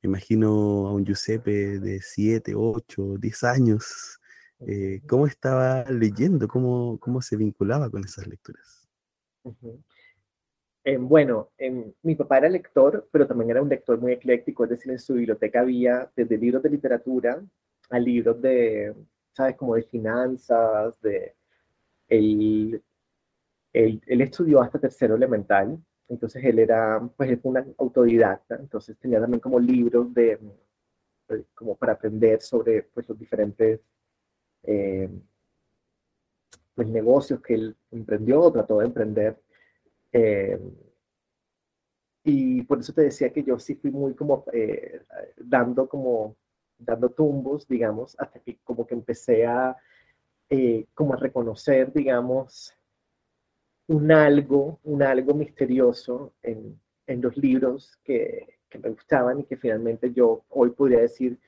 imagino 0.07 0.87
a 0.87 0.93
un 0.93 1.05
Giuseppe 1.05 1.79
de 1.79 2.01
7, 2.01 2.55
8, 2.57 3.17
10 3.19 3.45
años. 3.45 4.21
Eh, 4.61 5.03
¿Cómo 5.07 5.27
estaba 5.27 5.85
leyendo? 5.91 6.49
¿Cómo, 6.49 6.99
¿Cómo 6.99 7.21
se 7.21 7.37
vinculaba 7.37 7.91
con 7.91 8.05
esas 8.05 8.27
lecturas? 8.27 8.89
Eh, 10.85 10.97
bueno, 10.97 11.51
mi 12.03 12.15
papá 12.15 12.39
era 12.39 12.49
lector, 12.49 13.09
pero 13.11 13.27
también 13.27 13.51
era 13.51 13.63
un 13.63 13.69
lector 13.69 13.99
muy 14.01 14.13
ecléctico, 14.13 14.65
es 14.65 14.71
decir, 14.71 14.93
en 14.93 14.99
su 14.99 15.15
biblioteca 15.15 15.61
había 15.61 16.11
desde 16.15 16.39
libros 16.39 16.63
de 16.63 16.71
literatura 16.71 17.45
a 17.91 17.99
libros 17.99 18.41
de, 18.41 18.95
¿sabes? 19.33 19.57
Como 19.57 19.75
de 19.75 19.83
finanzas, 19.83 21.01
de... 21.01 21.35
Él, 22.09 22.83
él, 23.73 24.21
estudió 24.21 24.63
hasta 24.63 24.79
tercero 24.79 25.17
elemental, 25.17 25.77
entonces 26.09 26.43
él 26.45 26.61
era, 26.61 27.01
pues 27.17 27.31
él 27.31 27.41
fue 27.41 27.51
un 27.51 27.75
autodidacta, 27.79 28.55
entonces 28.57 28.97
tenía 28.99 29.21
también 29.21 29.41
como 29.41 29.59
libros 29.59 30.15
de, 30.15 30.39
como 31.55 31.77
para 31.77 31.95
aprender 31.95 32.41
sobre 32.41 32.85
pues 32.85 33.09
los 33.09 33.19
diferentes 33.19 33.81
eh, 34.67 35.09
pues, 36.75 36.89
negocios 36.89 37.41
que 37.41 37.55
él 37.55 37.77
emprendió 37.91 38.51
trató 38.51 38.79
de 38.81 38.87
emprender. 38.87 39.41
Eh, 40.13 40.61
y 42.25 42.63
por 42.63 42.81
eso 42.81 42.93
te 42.93 43.03
decía 43.03 43.33
que 43.33 43.45
yo 43.45 43.59
sí 43.59 43.77
fui 43.77 43.91
muy 43.91 44.15
como 44.15 44.45
eh, 44.53 45.03
dando 45.37 45.89
como 45.89 46.37
dando 46.79 47.09
tumbos, 47.11 47.67
digamos, 47.69 48.17
hasta 48.19 48.41
que 48.41 48.59
como 48.65 48.87
que 48.87 48.95
empecé 48.95 49.47
a 49.47 49.77
como 50.95 51.15
a 51.15 51.17
reconocer, 51.17 51.93
digamos, 51.93 52.73
un 53.89 54.13
algo, 54.13 54.79
un 54.85 55.03
algo 55.03 55.35
misterioso 55.35 56.35
en, 56.43 56.81
en 57.07 57.21
los 57.21 57.37
libros 57.37 57.99
que, 58.05 58.47
me 58.81 58.91
gustaban 58.91 59.41
y 59.41 59.45
que 59.45 59.57
finalmente 59.57 60.13
yo 60.13 60.45
hoy 60.51 60.71
podría 60.71 61.01
decir 61.01 61.39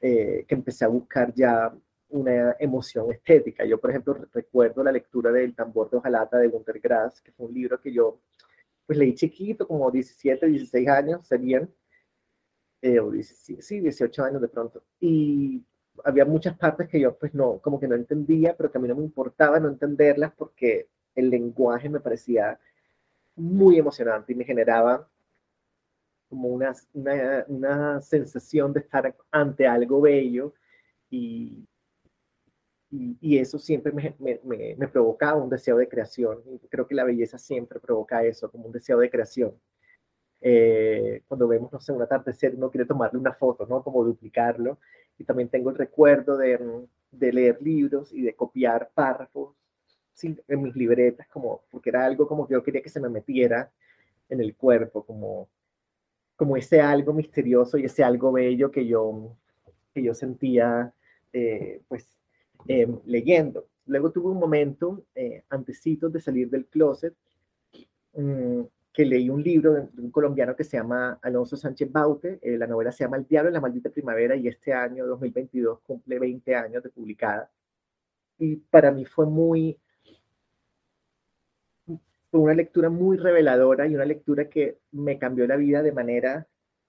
que 0.00 0.44
empecé 0.50 0.84
a 0.84 0.88
buscar 0.88 1.32
ya 1.32 1.72
una 2.14 2.56
emoción 2.60 3.10
estética. 3.10 3.64
Yo, 3.64 3.80
por 3.80 3.90
ejemplo, 3.90 4.14
recuerdo 4.32 4.84
la 4.84 4.92
lectura 4.92 5.32
del 5.32 5.54
Tambor 5.54 5.90
de 5.90 5.96
Ojalata 5.96 6.38
de 6.38 6.48
Gunter 6.48 6.78
Grass, 6.78 7.20
que 7.20 7.32
fue 7.32 7.46
un 7.46 7.54
libro 7.54 7.80
que 7.80 7.92
yo 7.92 8.20
pues 8.86 8.98
leí 8.98 9.14
chiquito, 9.14 9.66
como 9.66 9.90
17, 9.90 10.46
16 10.46 10.88
años 10.88 11.26
serían, 11.26 11.68
eh, 12.82 13.00
o 13.00 13.10
17, 13.10 13.62
sí, 13.62 13.80
18 13.80 14.24
años 14.24 14.40
de 14.40 14.48
pronto. 14.48 14.84
Y 15.00 15.64
había 16.04 16.24
muchas 16.24 16.56
partes 16.56 16.88
que 16.88 17.00
yo 17.00 17.16
pues 17.16 17.34
no, 17.34 17.58
como 17.58 17.80
que 17.80 17.88
no 17.88 17.96
entendía, 17.96 18.56
pero 18.56 18.70
que 18.70 18.78
a 18.78 18.80
mí 18.80 18.88
no 18.88 18.96
me 18.96 19.04
importaba 19.04 19.58
no 19.58 19.68
entenderlas 19.68 20.32
porque 20.36 20.88
el 21.16 21.30
lenguaje 21.30 21.88
me 21.88 22.00
parecía 22.00 22.60
muy 23.36 23.78
emocionante 23.78 24.32
y 24.32 24.36
me 24.36 24.44
generaba 24.44 25.08
como 26.28 26.48
una, 26.48 26.72
una, 26.92 27.44
una 27.48 28.00
sensación 28.02 28.72
de 28.72 28.80
estar 28.80 29.16
ante 29.32 29.66
algo 29.66 30.00
bello 30.00 30.54
y, 31.10 31.66
y, 33.20 33.38
eso 33.38 33.58
siempre 33.58 33.92
me, 33.92 34.14
me, 34.18 34.40
me, 34.76 34.88
provocaba 34.88 35.42
un 35.42 35.50
deseo 35.50 35.76
de 35.78 35.88
creación. 35.88 36.40
Y 36.46 36.68
creo 36.68 36.86
que 36.86 36.94
la 36.94 37.04
belleza 37.04 37.38
siempre 37.38 37.80
provoca 37.80 38.22
eso, 38.24 38.50
como 38.50 38.66
un 38.66 38.72
deseo 38.72 38.98
de 38.98 39.10
creación. 39.10 39.52
Eh, 40.40 41.22
cuando 41.26 41.48
vemos, 41.48 41.72
no 41.72 41.80
sé, 41.80 41.92
un 41.92 42.02
atardecer, 42.02 42.54
uno 42.54 42.70
quiere 42.70 42.86
tomarle 42.86 43.18
una 43.18 43.32
foto, 43.32 43.66
¿no? 43.66 43.82
Como 43.82 44.04
duplicarlo. 44.04 44.78
Y 45.18 45.24
también 45.24 45.48
tengo 45.48 45.70
el 45.70 45.76
recuerdo 45.76 46.36
de, 46.36 46.86
de 47.10 47.32
leer 47.32 47.60
libros 47.60 48.12
y 48.12 48.22
de 48.22 48.34
copiar 48.34 48.90
párrafos 48.94 49.56
en 50.22 50.62
mis 50.62 50.76
libretas, 50.76 51.26
como, 51.28 51.62
porque 51.70 51.90
era 51.90 52.04
algo 52.04 52.28
como 52.28 52.46
que 52.46 52.54
yo 52.54 52.62
quería 52.62 52.82
que 52.82 52.88
se 52.88 53.00
me 53.00 53.08
metiera 53.08 53.72
en 54.28 54.40
el 54.40 54.54
cuerpo, 54.54 55.04
como, 55.04 55.48
como 56.36 56.56
ese 56.56 56.80
algo 56.80 57.12
misterioso 57.12 57.76
y 57.76 57.86
ese 57.86 58.04
algo 58.04 58.30
bello 58.30 58.70
que 58.70 58.86
yo, 58.86 59.36
que 59.92 60.02
yo 60.02 60.14
sentía, 60.14 60.94
eh, 61.32 61.82
pues, 61.88 62.13
Em, 62.66 62.98
leyendo. 63.06 63.66
Luego 63.86 64.10
tuve 64.10 64.30
un 64.30 64.38
momento, 64.38 65.04
eh, 65.14 65.44
antecitos 65.50 66.12
de 66.12 66.20
salir 66.20 66.48
del 66.48 66.66
closet, 66.66 67.14
mm, 68.14 68.62
que 68.92 69.04
leí 69.04 69.28
un 69.28 69.42
libro 69.42 69.72
de, 69.74 69.88
un 69.98 70.10
colombiano 70.10 70.54
que 70.56 70.64
se 70.64 70.76
llama 70.76 71.18
Alonso 71.22 71.56
Sánchez 71.56 71.90
Baute. 71.92 72.38
Eh, 72.42 72.56
la 72.56 72.66
novela 72.66 72.92
se 72.92 73.04
llama 73.04 73.16
El 73.18 73.26
Diablo 73.26 73.48
en 73.48 73.54
la 73.54 73.60
Maldita 73.60 73.90
Primavera 73.90 74.36
y 74.36 74.48
este 74.48 74.72
año, 74.72 75.06
2022, 75.06 75.80
cumple 75.80 76.18
20 76.18 76.54
años 76.54 76.82
de 76.82 76.90
publicada. 76.90 77.50
Y 78.38 78.56
para 78.56 78.90
mí 78.92 79.04
fue 79.04 79.26
muy, 79.26 79.78
fue 82.30 82.40
una 82.40 82.54
lectura 82.54 82.88
muy 82.88 83.16
reveladora 83.16 83.86
y 83.86 83.94
una 83.94 84.04
lectura 84.04 84.48
que 84.48 84.78
me 84.92 85.18
cambió 85.18 85.46
la 85.46 85.56
vida 85.56 85.82
de 85.82 85.92
manera 85.92 86.46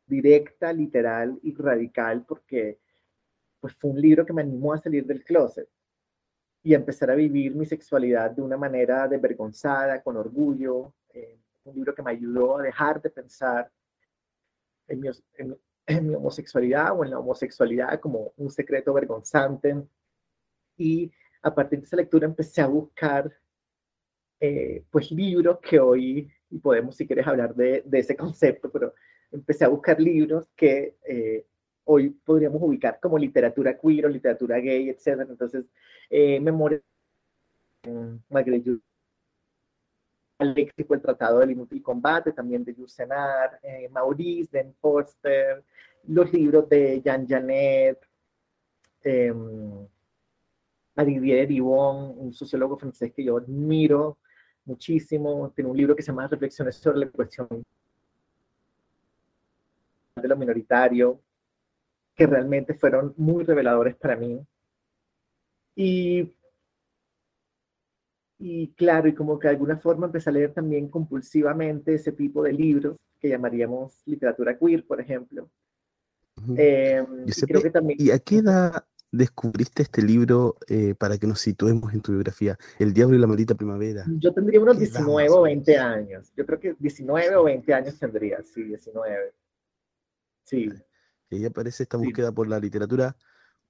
directa, 0.07 0.73
literal 0.73 1.39
y 1.43 1.53
radical, 1.55 2.25
porque 2.27 2.79
pues 3.65 3.77
fue 3.77 3.89
un 3.89 3.99
libro 3.99 4.23
que 4.23 4.31
me 4.31 4.43
animó 4.43 4.73
a 4.73 4.77
salir 4.77 5.07
del 5.07 5.23
closet 5.23 5.67
y 6.61 6.75
a 6.75 6.77
empezar 6.77 7.09
a 7.09 7.15
vivir 7.15 7.55
mi 7.55 7.65
sexualidad 7.65 8.29
de 8.29 8.43
una 8.43 8.57
manera 8.57 9.07
desvergonzada, 9.07 10.03
con 10.03 10.17
orgullo. 10.17 10.93
Eh, 11.09 11.39
un 11.63 11.73
libro 11.73 11.95
que 11.95 12.03
me 12.03 12.11
ayudó 12.11 12.59
a 12.59 12.61
dejar 12.61 13.01
de 13.01 13.09
pensar 13.09 13.71
en 14.87 14.99
mi, 15.01 16.13
homosexualidad 16.13 16.95
o 16.95 17.03
en 17.03 17.09
la 17.09 17.17
homosexualidad 17.17 17.99
como 17.99 18.33
un 18.37 18.51
secreto 18.51 18.93
vergonzante. 18.93 19.75
Y 20.77 21.11
a 21.41 21.55
partir 21.55 21.79
de 21.79 21.85
esa 21.85 21.95
lectura 21.95 22.27
empecé 22.27 22.61
a 22.61 22.67
buscar 22.67 23.35
eh, 24.41 24.85
pues 24.91 25.09
libros 25.09 25.57
que 25.59 25.79
hoy, 25.79 26.31
y 26.51 26.59
podemos 26.59 26.95
si 26.95 27.07
quieres 27.07 27.25
hablar 27.25 27.55
de, 27.55 27.81
de, 27.83 27.97
ese 27.97 28.15
concepto, 28.15 28.71
pero 28.71 28.93
empecé 29.31 29.65
a 29.65 29.69
buscar 29.69 29.99
libros 29.99 30.47
que 30.55 30.99
eh, 31.03 31.47
hoy 31.85 32.09
podríamos 32.09 32.61
ubicar 32.61 32.99
como 32.99 33.17
literatura 33.17 33.77
queer 33.77 34.05
o 34.05 34.09
literatura 34.09 34.57
gay, 34.59 34.89
etc. 34.89 35.25
Entonces, 35.29 35.65
eh, 36.09 36.39
Memoria, 36.39 36.81
Margaret 38.29 38.63
el 40.37 41.01
Tratado 41.01 41.39
del 41.39 41.51
Inútil 41.51 41.81
Combate, 41.81 42.33
también 42.33 42.63
de 42.65 42.75
Yusenar, 42.75 43.59
eh, 43.63 43.87
Maurice, 43.89 44.57
Den 44.57 44.73
Forster, 44.75 45.63
los 46.07 46.31
libros 46.33 46.67
de 46.67 47.01
Jean 47.01 47.25
Janet, 47.27 47.99
eh, 49.03 49.33
Didier 50.97 51.47
Ribon, 51.47 52.15
un 52.17 52.33
sociólogo 52.33 52.77
francés 52.77 53.13
que 53.13 53.23
yo 53.23 53.37
admiro 53.37 54.17
muchísimo, 54.65 55.51
tiene 55.55 55.69
un 55.69 55.77
libro 55.77 55.95
que 55.95 56.01
se 56.01 56.07
llama 56.07 56.27
Reflexiones 56.27 56.75
sobre 56.75 56.99
la 56.99 57.09
cuestión 57.09 57.47
de 60.15 60.27
lo 60.27 60.37
minoritario, 60.37 61.19
que 62.15 62.25
realmente 62.25 62.73
fueron 62.73 63.13
muy 63.17 63.43
reveladores 63.43 63.95
para 63.95 64.15
mí. 64.15 64.39
Y, 65.75 66.33
y 68.39 68.73
claro, 68.73 69.09
y 69.09 69.13
como 69.13 69.37
que 69.37 69.49
de 69.49 69.53
alguna 69.55 69.77
forma 69.77 70.05
empecé 70.05 70.29
a 70.29 70.33
leer 70.33 70.53
también 70.53 70.87
compulsivamente 70.87 71.93
ese 71.93 72.13
tipo 72.13 72.41
de 72.41 72.53
libros 72.53 72.95
que 73.19 73.29
llamaríamos 73.29 74.01
literatura 74.05 74.57
queer, 74.57 74.85
por 74.85 75.01
ejemplo. 75.01 75.49
Em, 76.55 77.25
y, 77.27 77.31
creo 77.41 77.61
que 77.61 77.71
también... 77.71 77.97
¿Y 78.01 78.11
a 78.11 78.19
qué 78.19 78.37
edad 78.37 78.85
descubriste 79.11 79.83
este 79.83 80.01
libro 80.01 80.57
eh, 80.67 80.93
para 80.97 81.17
que 81.17 81.27
nos 81.27 81.39
situemos 81.41 81.93
en 81.93 82.01
tu 82.01 82.13
biografía? 82.13 82.57
El 82.79 82.93
Diablo 82.93 83.17
y 83.17 83.19
la 83.19 83.27
Maldita 83.27 83.55
Primavera. 83.55 84.05
Yo 84.19 84.33
tendría 84.33 84.61
unos 84.61 84.79
19 84.79 85.29
o 85.29 85.41
20 85.41 85.77
años. 85.77 86.31
Yo 86.35 86.45
creo 86.45 86.59
que 86.59 86.75
19 86.79 87.35
o 87.35 87.43
20 87.43 87.73
años 87.73 87.99
tendría, 87.99 88.41
sí, 88.43 88.63
19. 88.63 89.33
Sí. 90.43 90.69
Y 91.29 91.37
ahí 91.37 91.45
aparece 91.45 91.83
esta 91.83 91.97
búsqueda 91.97 92.31
por 92.31 92.47
la 92.47 92.59
literatura 92.59 93.15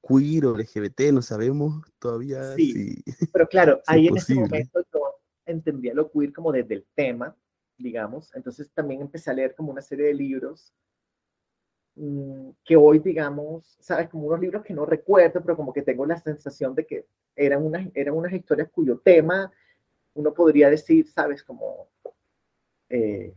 queer 0.08 0.46
o 0.46 0.56
LGBT, 0.56 1.12
no 1.12 1.22
sabemos 1.22 1.84
todavía 2.00 2.56
sí. 2.56 3.04
Pero 3.32 3.48
claro, 3.48 3.82
ahí 3.88 4.08
en 4.08 4.18
ese 4.18 4.36
momento 4.36 4.82
yo 4.94 5.16
entendía 5.46 5.94
lo 5.94 6.12
queer 6.12 6.32
como 6.32 6.52
desde 6.52 6.76
el 6.76 6.86
tema, 6.94 7.36
digamos. 7.78 8.34
Entonces 8.36 8.72
también 8.72 9.02
empecé 9.02 9.32
a 9.32 9.34
leer 9.34 9.56
como 9.56 9.72
una 9.72 9.82
serie 9.82 10.08
de 10.08 10.14
libros 10.14 10.74
mm, 11.96 12.50
que 12.64 12.76
hoy, 12.76 13.00
digamos, 13.00 13.78
sabes, 13.80 14.10
como 14.10 14.28
unos 14.28 14.40
libros 14.40 14.64
que 14.64 14.74
no 14.74 14.86
recuerdo, 14.86 15.42
pero 15.42 15.56
como 15.56 15.74
que 15.74 15.82
tengo 15.82 16.06
la 16.06 16.18
sensación 16.18 16.76
de 16.76 16.86
que 16.86 17.08
eran 17.36 17.66
unas, 17.66 17.88
eran 17.94 18.16
unas 18.16 18.34
historias 18.34 18.70
cuyo 18.70 19.00
tema 19.00 19.52
uno 20.14 20.34
podría 20.34 20.70
decir, 20.70 21.08
sabes, 21.08 21.44
como 21.44 21.90
eh, 22.90 23.36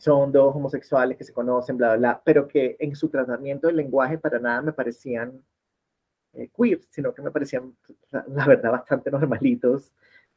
son 0.00 0.32
dos 0.32 0.56
homosexuales 0.56 1.18
que 1.18 1.24
se 1.24 1.32
conocen, 1.32 1.76
bla, 1.76 1.88
bla, 1.88 1.96
bla, 1.98 2.22
pero 2.24 2.48
que 2.48 2.76
en 2.80 2.96
su 2.96 3.08
tratamiento 3.08 3.66
del 3.66 3.76
lenguaje 3.76 4.18
para 4.18 4.38
nada 4.38 4.62
me 4.62 4.72
parecían 4.72 5.42
eh, 6.32 6.48
queer, 6.56 6.80
sino 6.90 7.12
que 7.12 7.22
me 7.22 7.30
parecían, 7.30 7.76
la, 8.10 8.46
verdad, 8.46 8.72
bastante 8.72 9.10
normalitos 9.10 9.92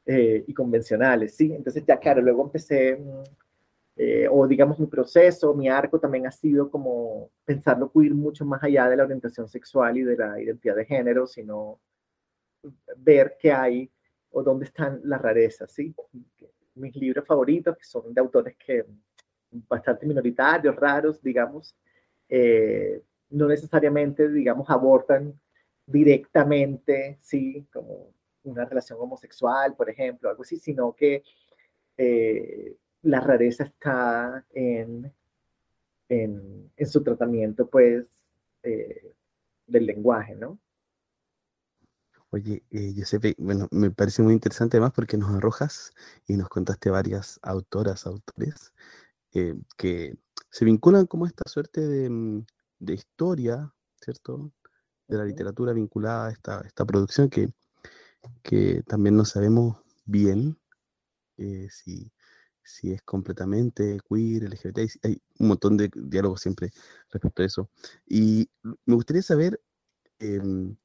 eh, 0.06 0.44
y 0.48 0.54
convencionales, 0.54 1.36
¿sí? 1.36 1.54
Entonces 1.54 1.84
ya, 1.88 1.98
claro, 1.98 2.22
luego 2.22 2.44
empecé, 2.44 2.98
mm, 2.98 3.24
eh, 3.98 4.28
o 4.30 4.48
digamos 4.48 4.80
mi 4.80 4.88
proceso, 4.88 5.54
mi 5.54 5.70
arco 5.70 6.00
también 6.00 6.28
ha 6.28 6.32
sido 6.32 6.70
como 6.70 7.30
pensarlo 7.46 7.92
queer 7.92 8.14
mucho 8.14 8.44
más 8.46 8.64
allá 8.64 8.90
de 8.90 8.98
la 8.98 9.04
orientación 9.04 9.48
sexual 9.48 9.98
y 9.98 10.04
de 10.04 10.18
la 10.18 10.42
identidad 10.42 10.76
de 10.76 10.86
género, 10.86 11.28
sino 11.28 11.80
ver 12.98 13.38
qué 13.40 13.52
hay 13.52 13.92
o 14.32 14.44
dónde 14.44 14.66
están 14.66 15.00
las 15.04 15.22
rarezas, 15.22 15.72
¿sí? 15.72 15.96
Mis 16.76 16.96
libros 16.96 17.26
favoritos, 17.26 17.78
que 17.78 17.84
son 17.84 18.14
de 18.14 18.22
autores 18.22 18.56
que 18.58 18.86
bastante 19.68 20.06
minoritarios, 20.06 20.76
raros, 20.76 21.22
digamos, 21.22 21.76
eh, 22.30 23.02
no 23.30 23.48
necesariamente, 23.48 24.30
digamos, 24.30 24.70
abortan 24.70 25.40
directamente, 25.86 27.18
sí, 27.22 27.68
como 27.72 28.14
una 28.44 28.66
relación 28.66 29.00
homosexual, 29.02 29.76
por 29.76 29.90
ejemplo, 29.90 30.30
algo 30.30 30.44
así, 30.44 30.58
sino 30.58 30.94
que 30.94 31.24
eh, 31.98 32.76
la 33.04 33.20
rareza 33.20 33.64
está 33.64 34.46
en, 34.54 35.12
en, 36.10 36.72
su 36.86 37.04
tratamiento, 37.04 37.70
pues, 37.70 38.08
eh, 38.64 39.14
del 39.68 39.86
lenguaje, 39.86 40.36
¿no? 40.36 40.60
Oye, 42.34 42.64
eh, 42.72 42.94
Giuseppe, 42.94 43.36
bueno, 43.38 43.68
me 43.70 43.92
parece 43.92 44.24
muy 44.24 44.34
interesante 44.34 44.78
además 44.78 44.94
porque 44.96 45.18
nos 45.18 45.36
arrojas 45.36 45.94
y 46.26 46.36
nos 46.36 46.50
contaste 46.50 46.90
varias 46.90 47.40
autoras, 47.44 48.08
autores, 48.08 48.74
eh, 49.34 49.56
que 49.78 50.16
se 50.50 50.66
vinculan 50.66 51.08
como 51.08 51.26
esta 51.26 51.44
suerte 51.50 51.82
de, 51.82 52.10
mm, 52.10 52.46
de 52.80 52.94
historia, 52.94 53.74
¿cierto? 54.02 54.52
De 55.08 55.18
la 55.18 55.26
literatura 55.26 55.74
vinculada 55.74 56.28
a 56.28 56.32
esta, 56.32 56.62
esta 56.62 56.86
producción 56.86 57.30
que, 57.30 57.50
que 58.44 58.84
también 58.88 59.18
no 59.18 59.26
sabemos 59.26 59.78
bien 60.06 60.58
eh, 61.38 61.68
si, 61.72 62.12
si 62.64 62.92
es 62.92 63.02
completamente 63.04 64.00
queer, 64.10 64.44
LGBT, 64.44 64.80
hay 65.04 65.22
un 65.40 65.48
montón 65.50 65.78
de 65.78 65.90
diálogos 65.96 66.42
siempre 66.42 66.72
respecto 67.10 67.42
a 67.42 67.46
eso. 67.46 67.70
Y 68.06 68.50
me 68.86 68.96
gustaría 68.96 69.22
saber, 69.22 69.62
em, 70.20 70.76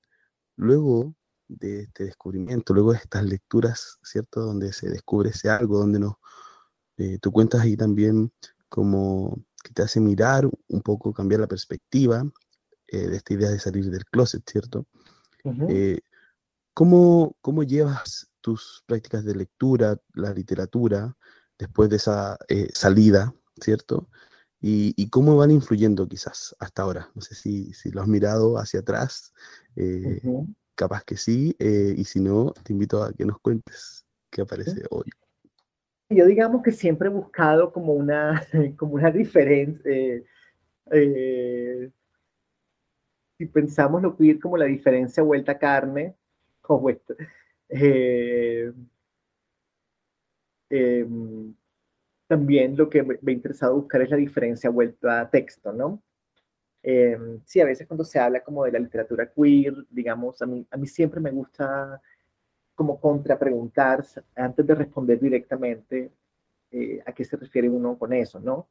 luego 0.57 1.15
de 1.49 1.83
este 1.83 2.05
descubrimiento, 2.05 2.75
luego 2.75 2.93
de 2.93 2.99
estas 2.99 3.25
lecturas, 3.25 3.99
¿cierto? 4.03 4.41
Donde 4.41 4.73
se 4.73 4.91
descubre 4.91 5.31
ese 5.31 5.51
algo, 5.51 5.79
donde 5.79 5.99
nos, 6.01 6.15
eh, 6.99 7.19
tú 7.21 7.31
cuentas 7.31 7.61
ahí 7.61 7.77
también 7.77 8.33
como 8.69 9.39
que 9.63 9.73
te 9.73 9.83
hace 9.83 10.01
mirar 10.01 10.49
un 10.69 10.83
poco, 10.83 11.13
cambiar 11.13 11.41
la 11.41 11.47
perspectiva 11.47 12.29
eh, 12.89 13.07
de 13.07 13.17
esta 13.17 13.35
idea 13.35 13.51
de 13.51 13.61
salir 13.61 13.89
del 13.89 14.05
closet, 14.05 14.43
¿cierto? 14.49 14.87
Eh, 15.69 16.01
¿cómo, 16.75 17.37
¿Cómo 17.41 17.63
llevas 17.63 18.29
tus 18.41 18.83
prácticas 18.87 19.25
de 19.25 19.37
lectura, 19.37 19.99
la 20.15 20.35
literatura, 20.35 21.17
después 21.59 21.89
de 21.89 21.97
esa 21.97 22.37
salida, 22.75 23.35
¿cierto? 23.61 24.09
Y, 24.61 25.09
cómo 25.11 25.37
van 25.37 25.51
influyendo 25.53 26.07
quizás 26.09 26.55
hasta 26.59 26.83
ahora. 26.83 27.11
No 27.15 27.23
sé 27.23 27.35
si, 27.35 27.73
si 27.73 27.91
lo 27.91 28.03
has 28.03 28.09
mirado 28.09 28.59
hacia 28.59 28.81
atrás, 28.81 29.33
capaz 30.75 31.05
que 31.05 31.17
sí, 31.17 31.57
y 31.59 32.05
si 32.05 32.21
no, 32.21 32.53
te 32.63 32.73
invito 32.73 33.03
a 33.03 33.13
que 33.13 33.25
nos 33.25 33.39
cuentes 33.41 34.05
qué 34.31 34.43
aparece 34.43 34.85
hoy. 34.91 35.11
Yo 36.11 36.25
digamos 36.27 36.63
que 36.63 36.73
siempre 36.73 37.09
he 37.09 37.11
buscado 37.11 37.73
como 37.73 37.93
una, 37.93 38.43
como 38.79 38.95
una 38.95 39.11
diferencia, 39.11 39.91
eh, 39.91 40.25
eh, 40.93 41.91
si 43.37 43.47
pensamos 43.47 44.03
lo 44.03 44.17
queer 44.17 44.39
como 44.41 44.57
la 44.57 44.65
diferencia 44.67 45.23
vuelta 45.23 45.53
a 45.53 45.59
carne, 45.59 46.15
vuelta, 46.69 47.15
em, 50.71 51.55
también 52.29 52.77
lo 52.77 52.89
que 52.91 53.03
me, 53.03 53.19
me 53.23 53.33
ha 53.33 53.37
interesado 53.37 53.77
buscar 53.77 54.03
es 54.03 54.11
la 54.11 54.17
diferencia 54.17 54.71
vuelta 54.71 55.21
a 55.23 55.31
texto, 55.31 55.73
¿no? 55.73 56.03
Em, 56.83 57.41
sí, 57.47 57.61
a 57.61 57.67
veces 57.67 57.87
cuando 57.89 58.05
se 58.05 58.19
habla 58.21 58.43
como 58.45 58.65
de 58.65 58.73
la 58.73 58.79
literatura 58.81 59.31
queer, 59.33 59.75
digamos, 59.91 60.41
a 60.43 60.47
mí, 60.47 60.67
a 60.71 60.77
mí 60.77 60.87
siempre 60.87 61.21
me 61.21 61.31
gusta 61.33 62.01
como 62.79 63.01
contrapreguntar 63.01 64.05
antes 64.37 64.65
de 64.65 64.73
responder 64.73 65.19
directamente 65.19 66.13
eh, 66.71 67.03
a 67.05 67.13
qué 67.13 67.25
se 67.25 67.37
refiere 67.37 67.69
uno 67.69 67.99
con 67.99 68.13
eso, 68.13 68.39
¿no? 68.39 68.69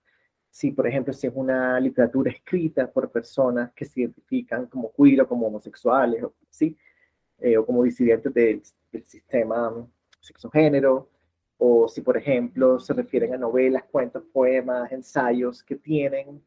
Si, 0.49 0.71
por 0.71 0.87
ejemplo, 0.87 1.11
si 1.11 1.27
es 1.27 1.33
una 1.35 1.77
literatura 1.77 2.31
escrita 2.31 2.89
por 2.89 3.11
personas 3.11 3.73
que 3.73 3.83
se 3.83 3.99
identifican 3.99 4.67
como 4.67 4.93
queer 4.93 5.19
o 5.19 5.27
como 5.27 5.47
homosexuales, 5.47 6.23
¿sí? 6.49 6.77
Eh, 7.37 7.57
o 7.57 7.65
como 7.65 7.83
disidentes 7.83 8.33
del, 8.33 8.63
del 8.93 9.03
sistema 9.03 9.85
sexogénero, 10.21 11.09
o 11.57 11.89
si, 11.89 11.99
por 11.99 12.15
ejemplo, 12.15 12.79
se 12.79 12.93
refieren 12.93 13.33
a 13.33 13.37
novelas, 13.37 13.83
cuentos, 13.91 14.23
poemas, 14.31 14.89
ensayos 14.89 15.61
que 15.63 15.75
tienen 15.75 16.41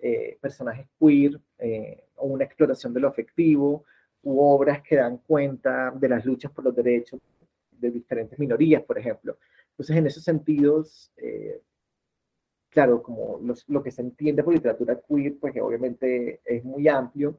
eh, 0.00 0.36
personajes 0.38 0.86
queer 1.00 1.40
eh, 1.60 2.04
o 2.16 2.26
una 2.26 2.44
exploración 2.44 2.92
de 2.92 3.00
lo 3.00 3.08
afectivo 3.08 3.84
u 4.26 4.40
obras 4.40 4.82
que 4.82 4.96
dan 4.96 5.18
cuenta 5.18 5.90
de 5.92 6.08
las 6.08 6.24
luchas 6.24 6.50
por 6.52 6.64
los 6.64 6.74
derechos 6.74 7.20
de 7.70 7.90
diferentes 7.90 8.38
minorías, 8.38 8.82
por 8.82 8.98
ejemplo. 8.98 9.38
Entonces, 9.70 9.96
en 9.96 10.06
esos 10.06 10.24
sentidos, 10.24 11.12
eh, 11.16 11.60
claro, 12.70 13.02
como 13.02 13.40
lo 13.68 13.82
que 13.82 13.90
se 13.90 14.02
entiende 14.02 14.42
por 14.42 14.54
literatura 14.54 15.00
queer, 15.00 15.36
pues 15.38 15.54
obviamente 15.60 16.40
es 16.44 16.64
muy 16.64 16.88
amplio. 16.88 17.38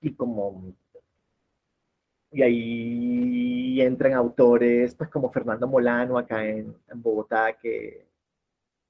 y 0.00 0.14
como 0.14 0.74
y 2.32 2.42
ahí 2.42 3.80
entran 3.80 4.14
autores 4.14 4.94
pues 4.94 5.10
como 5.10 5.30
Fernando 5.30 5.66
Molano 5.68 6.18
acá 6.18 6.46
en, 6.46 6.74
en 6.88 7.02
Bogotá 7.02 7.56
que 7.60 8.06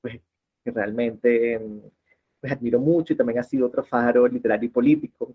pues 0.01 0.21
que 0.65 0.71
realmente 0.71 1.61
pues, 2.41 2.53
admiro 2.53 2.79
mucho 2.81 3.13
y 3.13 3.17
también 3.17 3.39
ha 3.41 3.43
sido 3.43 3.67
otro 3.67 3.83
faro 3.85 4.27
literario 4.29 4.67
y 4.69 4.73
político. 4.73 5.35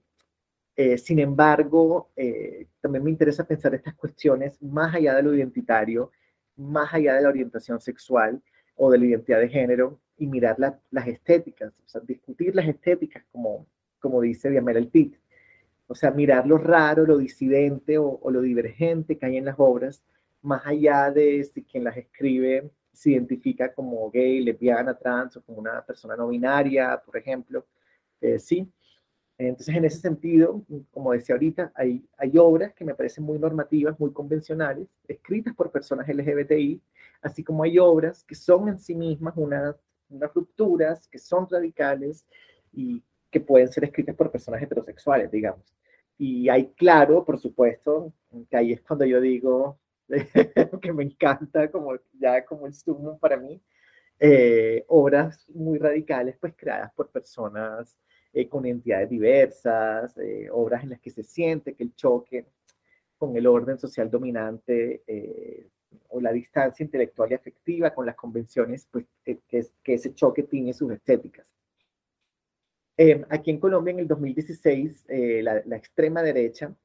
Eh, 0.80 1.00
sin 1.00 1.18
embargo, 1.18 2.12
eh, 2.16 2.68
también 2.80 3.04
me 3.04 3.10
interesa 3.10 3.48
pensar 3.48 3.74
estas 3.74 3.96
cuestiones 3.96 4.62
más 4.62 4.94
allá 4.94 5.16
de 5.16 5.24
lo 5.24 5.34
identitario, 5.34 6.12
más 6.56 6.94
allá 6.94 7.16
de 7.16 7.24
la 7.24 7.30
orientación 7.30 7.82
sexual 7.82 8.42
o 8.76 8.92
de 8.92 9.00
la 9.00 9.06
identidad 9.06 9.40
de 9.40 9.50
género 9.50 10.00
y 10.18 10.28
mirar 10.28 10.58
las 10.60 11.08
estéticas, 11.08 11.74
o 11.84 11.90
sea, 11.90 12.02
discutir 12.02 12.56
las 12.56 12.68
estéticas 12.68 13.24
como, 13.32 13.66
como 14.00 14.22
dice 14.22 14.52
Diamel 14.52 14.88
Pitt. 14.88 15.16
O 15.88 15.96
sea, 15.96 16.12
mirar 16.12 16.46
lo 16.46 16.60
raro, 16.60 17.06
lo 17.06 17.18
disidente 17.18 17.98
o, 17.98 18.20
o, 18.22 18.30
lo 18.30 18.42
divergente 18.42 19.18
que 19.18 19.26
hay 19.26 19.38
en 19.38 19.46
las 19.46 19.56
obras, 19.58 20.04
más 20.42 20.66
allá 20.66 21.10
de 21.12 21.44
si 21.44 21.64
quien 21.64 21.86
las 21.86 21.98
escribe 21.98 22.70
se 22.98 23.12
identifica 23.12 23.74
como 23.74 24.10
gay, 24.12 24.42
lesbiana, 24.42 24.96
trans 24.96 25.38
o 25.38 25.42
como 25.42 25.60
una 25.60 25.84
persona 25.86 26.16
no 26.16 26.28
binaria, 26.28 27.02
por 27.04 27.18
ejemplo. 27.18 27.66
Eh, 28.22 28.40
sí. 28.40 28.68
Entonces, 29.38 29.76
en 29.76 29.86
ese 29.86 30.00
sentido, 30.00 30.64
como 30.92 31.12
decía 31.12 31.36
ahorita, 31.36 31.72
hay, 31.76 32.04
hay 32.18 32.32
obras 32.40 32.74
que 32.74 32.84
me 32.84 32.96
parecen 32.96 33.24
muy 33.24 33.38
normativas, 33.38 34.00
muy 34.00 34.12
convencionales, 34.12 34.88
escritas 35.08 35.54
por 35.54 35.72
personas 35.72 36.08
LGBTI, 36.10 36.82
así 37.22 37.44
como 37.44 37.64
hay 37.64 37.78
obras 37.78 38.24
que 38.24 38.34
son 38.34 38.68
en 38.70 38.80
sí 38.80 38.96
mismas 38.96 39.34
unas, 39.38 39.76
unas 40.10 40.34
rupturas, 40.34 41.08
que 41.08 41.20
son 41.20 41.48
radicales 41.50 42.26
y 42.74 43.04
que 43.30 43.40
pueden 43.40 43.68
ser 43.68 43.84
escritas 43.84 44.16
por 44.16 44.32
personas 44.32 44.62
heterosexuales, 44.62 45.30
digamos. 45.30 45.76
Y 46.18 46.50
hay 46.50 46.70
claro, 46.72 47.24
por 47.24 47.40
supuesto, 47.40 48.12
que 48.50 48.58
ahí 48.58 48.74
es 48.74 48.82
cuando 48.82 49.06
yo 49.06 49.22
digo, 49.22 49.78
que 50.82 50.94
me 50.94 51.04
encanta, 51.04 51.70
como 51.70 51.92
ya 52.20 52.44
como 52.44 52.66
el 52.66 52.74
sumo 52.74 53.20
para 53.20 53.38
mí, 53.38 53.62
eh, 54.20 54.84
obras 54.88 55.48
muy 55.50 55.78
radicales, 55.78 56.38
pues 56.40 56.56
creadas 56.58 56.92
por 56.94 57.10
personas 57.12 57.96
eh, 58.34 58.48
con 58.48 58.66
entidades 58.66 59.10
diversas, 59.10 60.18
eh, 60.18 60.50
obras 60.52 60.84
en 60.84 60.92
las 60.92 61.00
que 61.00 61.10
se 61.10 61.24
siente 61.24 61.74
que 61.74 61.84
el 61.84 61.96
choque 61.96 62.46
con 63.18 63.36
el 63.36 63.48
orden 63.48 63.80
social 63.80 64.12
dominante 64.12 65.02
o 66.10 66.22
la 66.22 66.32
distancia 66.32 66.84
intelectual 66.84 67.32
y 67.32 67.36
afectiva 67.36 67.94
con 67.94 68.06
las 68.06 68.16
convenciones, 68.16 68.88
pues 68.92 69.06
que, 69.24 69.40
que 69.48 69.94
ese 69.94 70.14
choque 70.14 70.44
tiene 70.44 70.74
sus 70.74 70.92
estéticas. 70.92 71.52
Em, 72.96 73.26
aquí 73.30 73.52
en 73.52 73.60
Colombia, 73.60 73.92
en 73.92 74.00
el 74.00 74.08
2016, 74.08 75.06
la, 75.44 75.64
la, 75.66 75.78
extrema 75.78 76.22
derecha, 76.22 76.76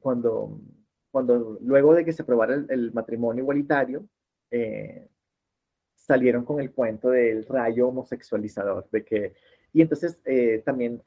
cuando 0.00 0.60
cuando 1.12 1.58
luego 1.60 1.94
de 1.94 2.04
que 2.04 2.12
se 2.12 2.22
aprobara 2.22 2.54
el, 2.54 2.90
matrimonio 2.92 3.42
igualitario, 3.42 4.08
eh, 4.50 5.08
salieron 6.12 6.44
con 6.44 6.60
el 6.60 6.72
cuento 6.72 7.10
del 7.10 7.46
rayo 7.46 7.88
homosexualizador, 7.88 8.86
de 8.90 9.04
que, 9.04 9.32
y 9.72 9.80
entonces 9.80 10.20
eh, 10.26 10.62
también 10.64 11.02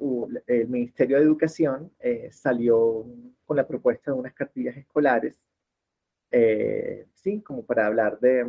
el 0.48 0.68
Ministerio 0.68 1.18
de 1.18 1.24
Educación 1.24 1.92
eh, 2.00 2.30
salió 2.32 3.06
con 3.46 3.58
la 3.58 3.68
propuesta 3.68 4.12
de 4.12 4.18
unas 4.18 4.34
cartillas 4.34 4.76
escolares, 4.78 5.40
sí, 7.14 7.42
como 7.42 7.64
para 7.64 7.86
hablar 7.86 8.20
de, 8.20 8.46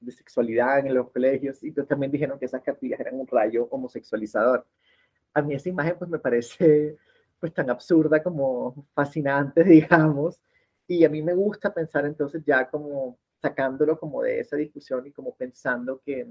de 0.00 0.12
sexualidad 0.12 0.80
en 0.80 0.94
los 0.94 1.10
colegios, 1.10 1.62
y 1.62 1.68
entonces 1.68 1.88
también 1.88 2.12
dijeron 2.12 2.38
que 2.38 2.44
esas 2.44 2.62
cartillas 2.62 3.00
eran 3.00 3.18
un 3.18 3.26
rayo 3.26 3.66
homosexualizador. 3.70 4.66
A 5.32 5.42
mí 5.42 5.54
esa 5.54 5.70
imagen 5.70 5.96
pues 5.98 6.10
me 6.10 6.18
parece 6.18 6.96
pues 7.40 7.52
tan 7.52 7.70
absurda 7.70 8.22
como 8.22 8.86
fascinante, 8.94 9.64
digamos, 9.64 10.40
y 10.86 11.04
a 11.04 11.08
mí 11.08 11.22
me 11.22 11.34
gusta 11.34 11.72
pensar 11.72 12.04
entonces 12.04 12.42
ya 12.44 12.68
como 12.70 13.18
sacándolo 13.44 13.98
como 14.00 14.22
de 14.22 14.40
esa 14.40 14.56
discusión 14.56 15.06
y 15.06 15.12
como 15.12 15.36
pensando 15.36 16.00
que, 16.00 16.26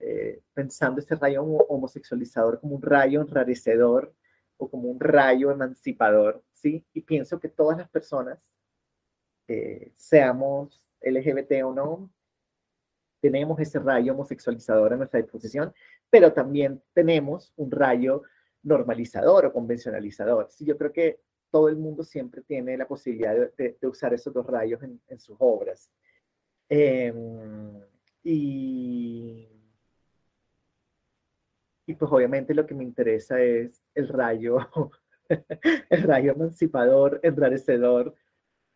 eh, 0.00 0.42
pensando 0.52 1.00
ese 1.00 1.14
rayo 1.14 1.44
homosexualizador 1.44 2.60
como 2.60 2.74
un 2.74 2.82
rayo 2.82 3.20
enrarecedor 3.20 4.12
o 4.56 4.68
como 4.68 4.88
un 4.88 4.98
rayo 4.98 5.52
emancipador, 5.52 6.42
¿sí? 6.52 6.84
Y 6.92 7.02
pienso 7.02 7.38
que 7.38 7.48
todas 7.48 7.78
las 7.78 7.88
personas, 7.88 8.50
eh, 9.46 9.92
seamos 9.94 10.80
LGBT 11.00 11.62
o 11.64 11.72
no, 11.72 12.10
tenemos 13.20 13.60
ese 13.60 13.78
rayo 13.78 14.12
homosexualizador 14.14 14.94
a 14.94 14.96
nuestra 14.96 15.20
disposición, 15.20 15.72
pero 16.10 16.32
también 16.32 16.82
tenemos 16.94 17.52
un 17.54 17.70
rayo 17.70 18.22
normalizador 18.64 19.46
o 19.46 19.52
convencionalizador. 19.52 20.48
Sí, 20.50 20.64
yo 20.64 20.76
creo 20.76 20.92
que 20.92 21.20
todo 21.52 21.68
el 21.68 21.76
mundo 21.76 22.02
siempre 22.02 22.42
tiene 22.42 22.76
la 22.76 22.88
posibilidad 22.88 23.36
de, 23.56 23.76
usar 23.82 24.14
esos 24.14 24.34
dos 24.34 24.46
rayos 24.46 24.82
en, 24.82 25.20
sus 25.20 25.36
obras. 25.38 25.90
Em, 26.68 27.78
y, 28.24 29.46
y 31.86 31.94
pues 31.94 32.10
obviamente 32.10 32.54
lo 32.54 32.66
que 32.66 32.74
me 32.74 32.84
interesa 32.84 33.40
es 33.40 33.82
el 33.94 34.08
rayo, 34.08 34.58
el 35.90 36.02
rayo 36.02 36.32
emancipador, 36.32 37.20
enrarecedor, 37.22 38.16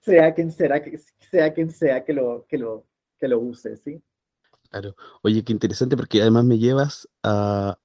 sea 0.00 0.34
quien 0.34 0.52
sea, 0.52 0.82
sea 1.18 1.54
quien 1.54 1.70
sea 1.70 2.04
que 2.04 2.12
lo, 2.12 2.46
que 2.46 2.58
lo, 2.58 2.86
que 3.18 3.28
lo 3.28 3.40
use, 3.40 3.76
¿sí? 3.78 4.02
Claro. 4.70 4.94
Oye, 5.22 5.42
qué 5.42 5.52
interesante 5.52 5.96
porque 5.96 6.20
además 6.20 6.44
me 6.44 6.58
llevas 6.58 7.08
a, 7.22 7.78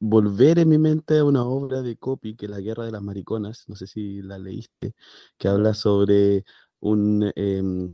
volver 0.00 0.58
en 0.58 0.68
mi 0.70 0.78
mente 0.78 1.18
a 1.18 1.24
una 1.24 1.44
obra 1.44 1.82
de 1.82 1.96
Copy, 1.96 2.36
que 2.36 2.46
es 2.46 2.50
La 2.50 2.60
Guerra 2.60 2.84
de 2.86 2.92
las 2.92 3.02
Mariconas, 3.02 3.64
no 3.68 3.76
sé 3.76 3.86
si 3.86 4.22
la 4.22 4.38
leíste, 4.38 4.94
que 5.38 5.48
habla 5.48 5.74
sobre 5.74 6.44
un, 6.80 7.30
em, 7.36 7.92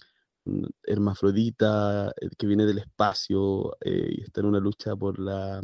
hermafrodita 0.85 2.13
eh, 2.21 2.29
que 2.39 2.47
viene 2.47 2.67
del 2.67 2.79
espacio 2.79 3.77
eh, 3.81 4.09
y 4.19 4.23
está 4.23 4.41
en 4.41 4.47
una 4.47 4.61
lucha 4.61 4.95
por 4.97 5.19
la 5.19 5.61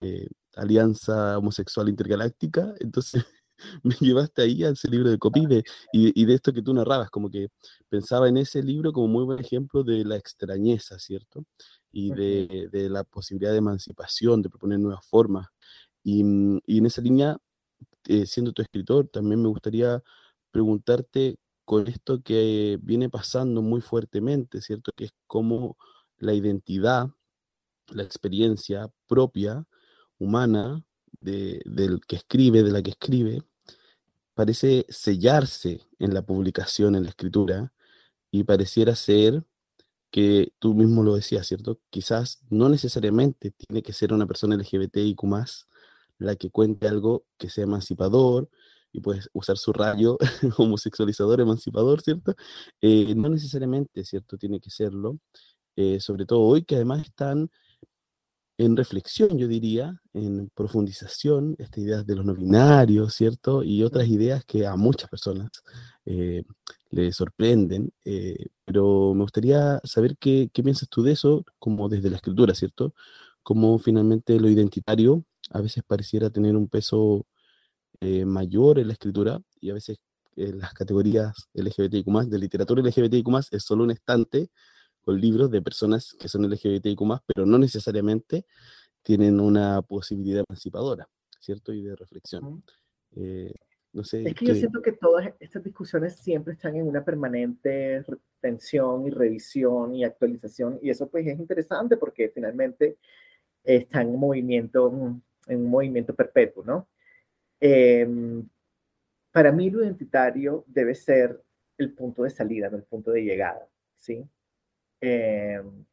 eh, 0.00 0.28
alianza 0.56 1.38
homosexual 1.38 1.88
intergaláctica. 1.88 2.74
Entonces 2.80 3.24
me 3.82 3.94
llevaste 4.00 4.42
ahí 4.42 4.64
a 4.64 4.70
ese 4.70 4.88
libro 4.88 5.10
de 5.10 5.18
Copy 5.18 5.46
y, 5.92 6.22
y, 6.22 6.24
de 6.24 6.34
esto 6.34 6.52
que 6.52 6.62
tú 6.62 6.74
narrabas, 6.74 7.10
como 7.10 7.30
que 7.30 7.48
pensaba 7.88 8.28
en 8.28 8.36
ese 8.36 8.62
libro 8.62 8.92
como 8.92 9.08
muy 9.08 9.24
buen 9.24 9.40
ejemplo 9.40 9.82
de 9.84 10.04
la 10.04 10.16
extrañeza, 10.16 10.98
¿cierto? 10.98 11.44
Y 11.92 12.10
de, 12.10 12.68
de 12.72 12.88
la 12.88 13.04
posibilidad 13.04 13.52
de 13.52 13.58
emancipación, 13.58 14.42
de 14.42 14.50
proponer 14.50 14.80
nuevas 14.80 15.06
formas. 15.06 15.48
Y, 16.02 16.24
mm, 16.24 16.60
y 16.66 16.78
en 16.78 16.86
esa 16.86 17.00
línea, 17.02 17.38
eh, 18.08 18.26
siendo 18.26 18.52
tu 18.52 18.62
escritor, 18.62 19.08
también 19.08 19.42
me 19.42 19.48
gustaría 19.48 20.02
preguntarte 20.50 21.38
con 21.64 21.88
esto 21.88 22.22
que 22.22 22.78
viene 22.82 23.08
pasando 23.08 23.62
muy 23.62 23.80
fuertemente, 23.80 24.60
¿cierto? 24.60 24.92
Que 24.96 25.06
es 25.06 25.12
como 25.26 25.76
la 26.18 26.34
identidad, 26.34 27.08
la 27.88 28.02
experiencia 28.02 28.90
propia, 29.06 29.64
humana, 30.18 30.84
de, 31.24 31.62
del 31.64 32.00
que 32.06 32.16
escribe, 32.16 32.62
de 32.62 32.72
la 32.72 32.82
que 32.82 32.90
escribe, 32.90 33.42
parece 34.34 34.86
sellarse 34.88 35.80
en 35.98 36.14
la 36.14 36.22
publicación, 36.22 36.94
en 36.96 37.04
la 37.04 37.10
escritura, 37.10 37.72
y 38.30 38.44
pareciera 38.44 38.96
ser 38.96 39.44
que 40.10 40.52
tú 40.58 40.74
mismo 40.74 41.02
lo 41.02 41.14
decías, 41.16 41.46
¿cierto? 41.46 41.80
Quizás 41.90 42.40
no 42.50 42.68
necesariamente 42.68 43.50
tiene 43.52 43.82
que 43.82 43.92
ser 43.92 44.12
una 44.12 44.26
persona 44.26 44.56
LGBTIQ 44.56 45.22
la 46.18 46.36
que 46.36 46.50
cuente 46.50 46.88
algo 46.88 47.26
que 47.38 47.50
sea 47.50 47.64
emancipador 47.64 48.48
y 48.92 49.00
puedes 49.00 49.28
usar 49.32 49.56
su 49.56 49.72
rayo 49.72 50.18
homosexualizador, 50.58 51.40
emancipador, 51.40 52.00
¿cierto? 52.00 52.34
Eh, 52.80 53.14
no 53.16 53.28
necesariamente, 53.28 54.04
¿cierto? 54.04 54.38
Tiene 54.38 54.60
que 54.60 54.70
serlo, 54.70 55.18
eh, 55.76 56.00
sobre 56.00 56.26
todo 56.26 56.40
hoy 56.42 56.64
que 56.64 56.76
además 56.76 57.02
están 57.02 57.50
en 58.58 58.76
reflexión, 58.76 59.38
yo 59.38 59.48
diría, 59.48 60.00
en 60.12 60.50
profundización, 60.54 61.56
estas 61.58 61.78
ideas 61.78 62.06
de 62.06 62.16
los 62.16 62.24
no 62.24 62.34
binarios, 62.34 63.14
¿cierto? 63.14 63.62
Y 63.64 63.82
otras 63.82 64.08
ideas 64.08 64.44
que 64.44 64.66
a 64.66 64.76
muchas 64.76 65.10
personas 65.10 65.50
eh, 66.06 66.44
les 66.90 67.16
sorprenden, 67.16 67.92
pero 68.64 69.14
me 69.14 69.22
gustaría 69.22 69.80
saber 69.84 70.16
qué, 70.18 70.50
qué 70.52 70.62
piensas 70.62 70.88
tú 70.88 71.02
de 71.02 71.12
eso, 71.12 71.44
como 71.58 71.88
desde 71.88 72.10
la 72.10 72.16
escritura, 72.16 72.54
¿cierto? 72.54 72.94
Como 73.42 73.78
finalmente 73.78 74.38
lo 74.38 74.48
identitario 74.48 75.24
a 75.50 75.60
veces 75.60 75.82
pareciera 75.86 76.30
tener 76.30 76.56
un 76.56 76.68
peso 76.68 77.26
eh, 78.00 78.24
mayor 78.24 78.78
en 78.78 78.88
la 78.88 78.94
escritura 78.94 79.40
y 79.60 79.70
a 79.70 79.74
veces 79.74 79.98
en 80.36 80.58
las 80.58 80.74
categorías 80.74 81.48
LGBTIQ+, 81.54 82.28
de 82.28 82.38
literatura 82.38 82.82
LGBTIQ+, 82.82 83.28
es 83.52 83.62
solo 83.62 83.84
un 83.84 83.90
estante 83.92 84.50
con 85.04 85.20
libros 85.20 85.50
de 85.50 85.62
personas 85.62 86.14
que 86.18 86.28
son 86.28 86.48
LGBTIQ+, 86.48 87.00
pero 87.26 87.46
no 87.46 87.58
necesariamente 87.58 88.46
tienen 89.02 89.38
una 89.40 89.82
posibilidad 89.82 90.44
emancipadora, 90.48 91.08
¿cierto? 91.40 91.72
Y 91.72 91.82
de 91.82 91.94
reflexión. 91.94 92.64
Eh, 93.16 93.52
no 93.92 94.02
sé, 94.02 94.24
es 94.26 94.34
que 94.34 94.46
yo 94.46 94.54
siento 94.54 94.82
que 94.82 94.92
todas 94.92 95.32
estas 95.38 95.62
discusiones 95.62 96.16
siempre 96.16 96.54
están 96.54 96.74
en 96.74 96.88
una 96.88 97.04
permanente 97.04 98.04
tensión 98.40 99.06
y 99.06 99.10
revisión 99.10 99.94
y 99.94 100.04
actualización, 100.04 100.80
y 100.82 100.90
eso 100.90 101.08
pues 101.08 101.26
es 101.26 101.38
interesante 101.38 101.96
porque 101.96 102.28
finalmente 102.28 102.98
está 103.62 104.02
en 104.02 104.18
movimiento 104.18 104.90
mm, 104.90 105.22
en 105.46 105.60
un 105.60 105.70
movimiento 105.70 106.14
perpetuo, 106.14 106.64
¿no? 106.64 106.88
Em, 107.60 108.48
para 109.30 109.52
mí 109.52 109.70
lo 109.70 109.82
identitario 109.82 110.64
debe 110.66 110.94
ser 110.94 111.42
el 111.78 111.92
punto 111.92 112.22
de 112.22 112.30
salida, 112.30 112.70
no 112.70 112.76
el 112.76 112.84
punto 112.84 113.10
de 113.10 113.22
llegada, 113.22 113.68
¿sí? 113.96 114.24
Em, 115.00 115.84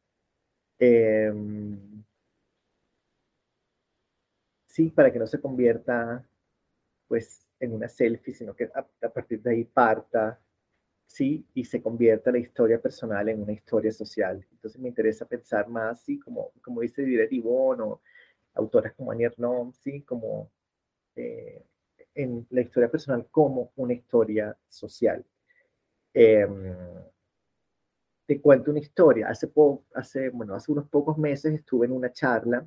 em, 0.79 2.03
sí, 4.67 4.89
para 4.89 5.11
que 5.11 5.19
no 5.19 5.27
se 5.27 5.39
convierta, 5.39 6.25
pues, 7.07 7.45
en 7.59 7.73
una 7.73 7.87
selfie, 7.87 8.33
sino 8.33 8.55
que 8.55 8.69
a, 8.73 9.09
partir 9.09 9.41
de 9.41 9.51
ahí 9.51 9.63
parta, 9.65 10.39
sí, 11.05 11.45
y 11.53 11.65
se 11.65 11.81
convierta 11.81 12.31
la 12.31 12.39
historia 12.39 12.81
personal 12.81 13.29
en 13.29 13.41
una 13.41 13.53
historia 13.53 13.91
social. 13.91 14.45
Entonces 14.51 14.79
me 14.81 14.89
interesa 14.89 15.25
pensar 15.27 15.67
más, 15.67 16.01
sí, 16.03 16.19
como, 16.19 16.51
como 16.61 16.81
dice 16.81 17.03
Dider 17.03 17.31
Ivonne 17.33 17.83
o 17.83 18.01
autoras 18.55 18.93
como 18.93 19.11
Annie 19.11 19.25
Ernaux, 19.25 19.77
¿sí? 19.77 20.01
como 20.03 20.51
eh, 21.15 21.63
en 22.15 22.47
la 22.49 22.61
historia 22.61 22.89
personal 22.89 23.27
como 23.31 23.71
una 23.75 23.93
historia 23.93 24.57
social. 24.67 25.25
Em, 26.13 26.75
te 28.31 28.39
cuento 28.39 28.71
una 28.71 28.79
historia. 28.79 29.27
Hace, 29.27 29.51
hace, 29.93 30.29
bueno, 30.29 30.55
hace 30.55 30.71
unos 30.71 30.87
pocos 30.87 31.17
meses 31.17 31.53
estuve 31.53 31.85
en 31.85 31.91
una 31.91 32.13
charla 32.13 32.65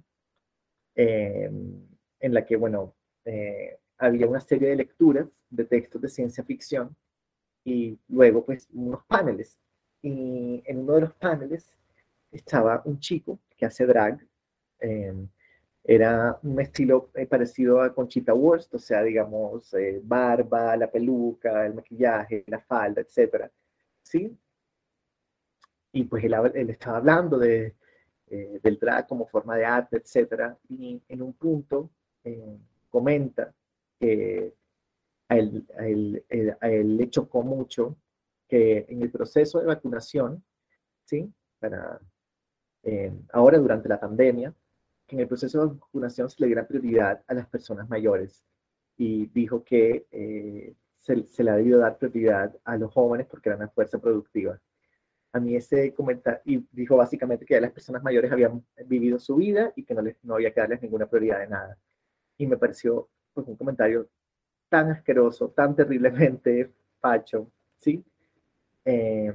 em, 0.95 1.89
en 2.21 2.35
la 2.35 2.45
que, 2.45 2.57
bueno, 2.57 2.95
eh, 3.25 3.79
había 3.97 4.27
una 4.27 4.41
serie 4.41 4.69
de 4.69 4.77
lecturas 4.77 5.27
de 5.49 5.65
textos 5.65 6.03
de 6.03 6.11
ciencia 6.11 6.45
ficción 6.45 6.95
y 7.65 7.99
luego, 8.09 8.45
pues, 8.45 8.69
unos 8.75 9.05
paneles. 9.07 9.59
Y 10.03 10.63
en 10.67 10.81
uno 10.81 10.97
de 10.97 11.01
los 11.03 11.15
paneles 11.15 11.75
estaba 12.31 12.83
un 12.85 13.01
chico 13.01 13.39
que 13.57 13.65
hace 13.65 13.87
drag. 13.87 14.21
Em, 14.81 15.29
era 15.83 16.39
un 16.43 16.61
estilo 16.61 17.11
eh, 17.15 17.27
parecido 17.27 17.81
a 17.81 17.95
Conchita 17.95 18.35
Wurst, 18.35 18.75
o 18.75 18.79
sea, 18.79 19.03
digamos, 19.03 19.73
eh, 19.73 19.99
barba, 20.05 20.77
la 20.77 20.91
peluca, 20.91 21.65
el 21.65 21.73
maquillaje, 21.73 22.45
la 22.49 22.61
falda, 22.61 23.01
etc. 23.01 23.51
¿Sí? 24.03 24.37
Y 25.95 26.05
pues 26.05 26.25
él, 26.25 26.35
él 26.55 26.71
estaba 26.71 26.99
hablando 26.99 27.39
de, 27.39 27.75
eh, 28.27 28.61
del 28.63 28.79
drag 28.79 29.07
como 29.07 29.27
forma 29.27 29.57
de 29.57 29.65
arte, 29.65 29.97
etc. 29.97 30.55
Y 30.69 31.01
en 31.09 31.23
un 31.23 31.33
punto 31.35 31.91
comenta 32.91 33.53
que 34.01 34.55
a 35.29 35.37
él, 35.37 35.67
a, 35.79 35.87
él, 35.87 36.57
a 36.61 36.71
él, 36.71 36.97
le 36.97 37.11
chocó 37.11 37.43
mucho 37.43 37.97
que 38.49 38.87
en 38.89 39.03
el 39.03 39.11
proceso 39.11 39.61
de 39.61 39.67
vacunación, 39.67 40.43
¿sí? 41.05 41.31
Para, 41.59 42.01
ahora 43.33 43.59
durante 43.59 43.89
la 43.89 44.01
pandemia, 44.01 44.55
que 45.07 45.17
en 45.17 45.21
el 45.21 45.29
proceso 45.29 45.61
de 45.61 45.75
vacunación 45.75 46.31
se 46.31 46.37
le 46.41 46.47
diera 46.47 46.67
prioridad 46.67 47.23
a 47.27 47.35
las 47.35 47.47
personas 47.47 47.89
mayores 47.89 48.45
y 48.97 49.27
dijo 49.27 49.65
que 49.65 50.07
eh, 50.11 50.75
se, 50.97 51.27
se, 51.27 51.45
le 51.45 51.51
ha 51.51 51.57
debido 51.57 51.81
dar 51.81 51.99
prioridad 51.99 52.57
a 52.65 52.77
los 52.77 52.93
jóvenes 52.93 53.27
porque 53.27 53.49
eran 53.49 53.61
una 53.61 53.69
fuerza 53.69 53.99
productiva. 53.99 54.59
A 55.35 55.41
mí 55.41 55.55
ese 55.57 55.93
comentario, 55.93 56.41
y 56.45 56.65
dijo 56.73 56.97
básicamente 56.97 57.45
que 57.45 57.61
las 57.61 57.73
personas 57.73 58.03
mayores 58.03 58.33
habían 58.33 58.65
vivido 58.87 59.19
su 59.19 59.37
vida 59.37 59.73
y 59.77 59.83
que 59.83 59.95
no, 59.95 60.01
les, 60.01 60.17
no 60.23 60.35
había 60.37 60.53
que 60.53 60.61
darles 60.61 60.81
ninguna 60.81 61.07
prioridad 61.07 61.41
de 61.41 61.49
nada. 61.49 61.79
Y 62.39 62.47
me 62.47 62.57
pareció 62.57 63.09
pues, 63.35 63.47
un 63.47 63.57
comentario 63.57 64.09
tan 64.69 64.91
asqueroso, 64.91 65.51
tan 65.51 65.77
terriblemente 65.77 66.73
facho, 67.01 67.51
¿sí? 67.77 68.03
Eh, 68.85 69.35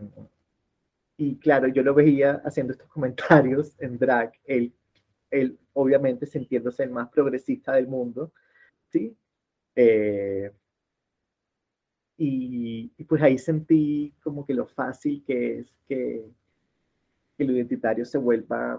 y 1.17 1.35
claro, 1.37 1.67
yo 1.67 1.83
lo 1.83 1.93
veía 1.93 2.41
haciendo 2.45 2.73
estos 2.73 2.87
comentarios 2.87 3.75
en 3.79 3.99
drag, 3.99 4.31
él 4.45 4.73
él 5.31 5.57
obviamente 5.73 6.25
sintiéndose 6.25 6.83
el 6.83 6.91
más 6.91 7.09
progresista 7.09 7.73
del 7.73 7.87
mundo, 7.87 8.31
¿sí? 8.91 9.15
Eh, 9.75 10.51
y, 12.21 13.03
pues 13.05 13.21
ahí 13.21 13.37
sentí 13.37 14.13
como 14.21 14.45
que 14.45 14.53
lo 14.53 14.67
fácil 14.67 15.23
que 15.25 15.59
es 15.59 15.79
que, 15.87 16.25
el 17.37 17.51
identitario 17.51 18.03
se 18.03 18.17
vuelva 18.17 18.77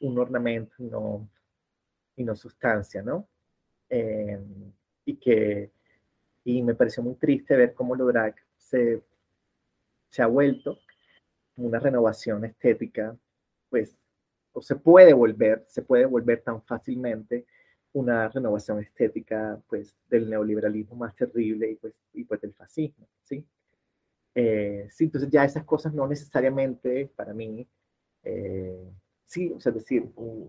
un 0.00 0.18
ornamento 0.18 0.74
no, 0.78 1.28
y 2.16 2.24
no 2.24 2.34
sustancia, 2.34 3.02
¿no? 3.02 3.28
Eh, 3.90 4.40
y 5.04 5.16
que 5.16 5.70
y 6.44 6.62
me 6.62 6.74
pareció 6.74 7.02
muy 7.02 7.14
triste 7.16 7.54
ver 7.54 7.74
cómo 7.74 7.94
lo 7.94 8.06
drag 8.06 8.34
se, 8.56 9.02
se 10.08 10.22
ha 10.22 10.26
vuelto 10.26 10.78
una 11.56 11.78
renovación 11.78 12.44
estética 12.46 13.14
pues, 13.68 13.94
o 14.52 14.62
se 14.62 14.76
puede 14.76 15.12
volver, 15.12 15.64
se 15.68 15.82
puede 15.82 16.06
volver 16.06 16.42
tan 16.42 16.62
fácilmente 16.62 17.46
una 17.92 18.28
renovación 18.28 18.80
estética, 18.80 19.60
pues, 19.68 19.96
del 20.08 20.28
neoliberalismo 20.30 20.96
más 20.96 21.14
terrible 21.14 21.70
y, 21.70 21.74
pues, 21.76 21.94
y 22.14 22.24
pues 22.24 22.40
del 22.40 22.54
fascismo, 22.54 23.06
¿sí? 23.22 23.44
Eh, 24.34 24.88
sí, 24.90 25.04
entonces 25.04 25.30
ya 25.30 25.44
esas 25.44 25.64
cosas 25.64 25.92
no 25.92 26.06
necesariamente, 26.06 27.10
para 27.14 27.34
mí, 27.34 27.66
eh, 28.24 28.90
sí, 29.26 29.52
o 29.54 29.60
sea, 29.60 29.72
decir, 29.72 30.10
un 30.16 30.48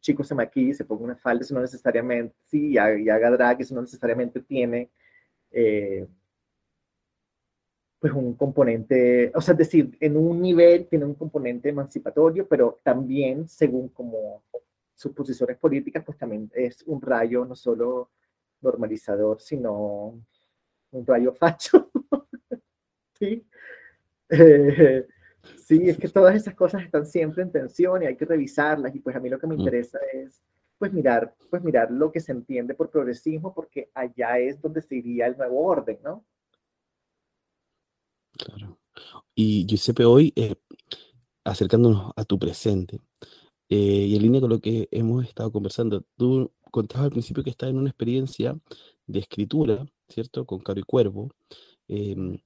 chico 0.00 0.24
se 0.24 0.34
maquille, 0.34 0.74
se 0.74 0.84
ponga 0.84 1.04
una 1.04 1.16
falda, 1.16 1.42
eso 1.42 1.54
no 1.54 1.60
necesariamente, 1.60 2.34
sí, 2.46 2.72
y 2.72 2.78
haga, 2.78 3.30
drag, 3.30 3.60
eso 3.60 3.74
no 3.74 3.82
necesariamente 3.82 4.40
tiene, 4.40 4.90
eh, 5.50 6.06
pues 7.98 8.12
un 8.14 8.34
componente, 8.34 9.30
o 9.34 9.40
sea, 9.42 9.52
decir, 9.54 9.96
en 10.00 10.16
un 10.16 10.40
nivel 10.40 10.86
tiene 10.88 11.04
un 11.04 11.14
componente 11.14 11.68
emancipatorio, 11.68 12.48
pero 12.48 12.80
también, 12.82 13.46
según 13.48 13.88
como 13.90 14.42
sus 15.00 15.12
posiciones 15.12 15.56
políticas, 15.56 16.04
pues 16.04 16.18
también 16.18 16.50
es 16.52 16.82
un 16.82 17.00
rayo 17.00 17.46
no 17.46 17.56
solo 17.56 18.10
normalizador, 18.60 19.40
sino 19.40 20.22
un 20.90 21.06
rayo 21.06 21.32
facho. 21.32 21.90
¿Sí? 23.18 23.46
Eh, 24.28 25.06
sí, 25.56 25.88
es 25.88 25.96
que 25.96 26.08
todas 26.08 26.36
esas 26.36 26.54
cosas 26.54 26.82
están 26.82 27.06
siempre 27.06 27.42
en 27.42 27.50
tensión 27.50 28.02
y 28.02 28.06
hay 28.06 28.16
que 28.16 28.26
revisarlas 28.26 28.94
y 28.94 29.00
pues 29.00 29.16
a 29.16 29.20
mí 29.20 29.30
lo 29.30 29.38
que 29.38 29.46
me 29.46 29.56
mm. 29.56 29.60
interesa 29.60 29.98
es 30.12 30.42
pues 30.76 30.92
mirar, 30.92 31.34
pues 31.48 31.62
mirar 31.62 31.90
lo 31.90 32.12
que 32.12 32.20
se 32.20 32.32
entiende 32.32 32.74
por 32.74 32.90
progresismo 32.90 33.54
porque 33.54 33.90
allá 33.94 34.38
es 34.38 34.60
donde 34.60 34.82
se 34.82 34.96
iría 34.96 35.28
el 35.28 35.38
nuevo 35.38 35.64
orden, 35.64 35.98
¿no? 36.04 36.26
Claro. 38.32 38.78
Y 39.34 39.64
Giuseppe, 39.66 40.04
hoy, 40.04 40.30
eh, 40.36 40.56
acercándonos 41.44 42.12
a 42.16 42.24
tu 42.24 42.38
presente, 42.38 43.00
eh, 43.70 43.76
y 44.08 44.16
en 44.16 44.22
línea 44.22 44.40
con 44.40 44.50
lo 44.50 44.60
que 44.60 44.88
hemos 44.92 45.24
estado 45.26 45.52
conversando, 45.52 46.04
tú 46.16 46.52
contabas 46.70 47.06
al 47.06 47.10
principio 47.12 47.44
que 47.44 47.50
estás 47.50 47.70
en 47.70 47.78
una 47.78 47.90
experiencia 47.90 48.58
de 49.06 49.20
escritura, 49.20 49.86
¿cierto? 50.08 50.46
Con 50.46 50.60
Caro 50.60 50.80
y 50.80 50.84
Cuervo, 50.84 51.30
em, 51.88 52.38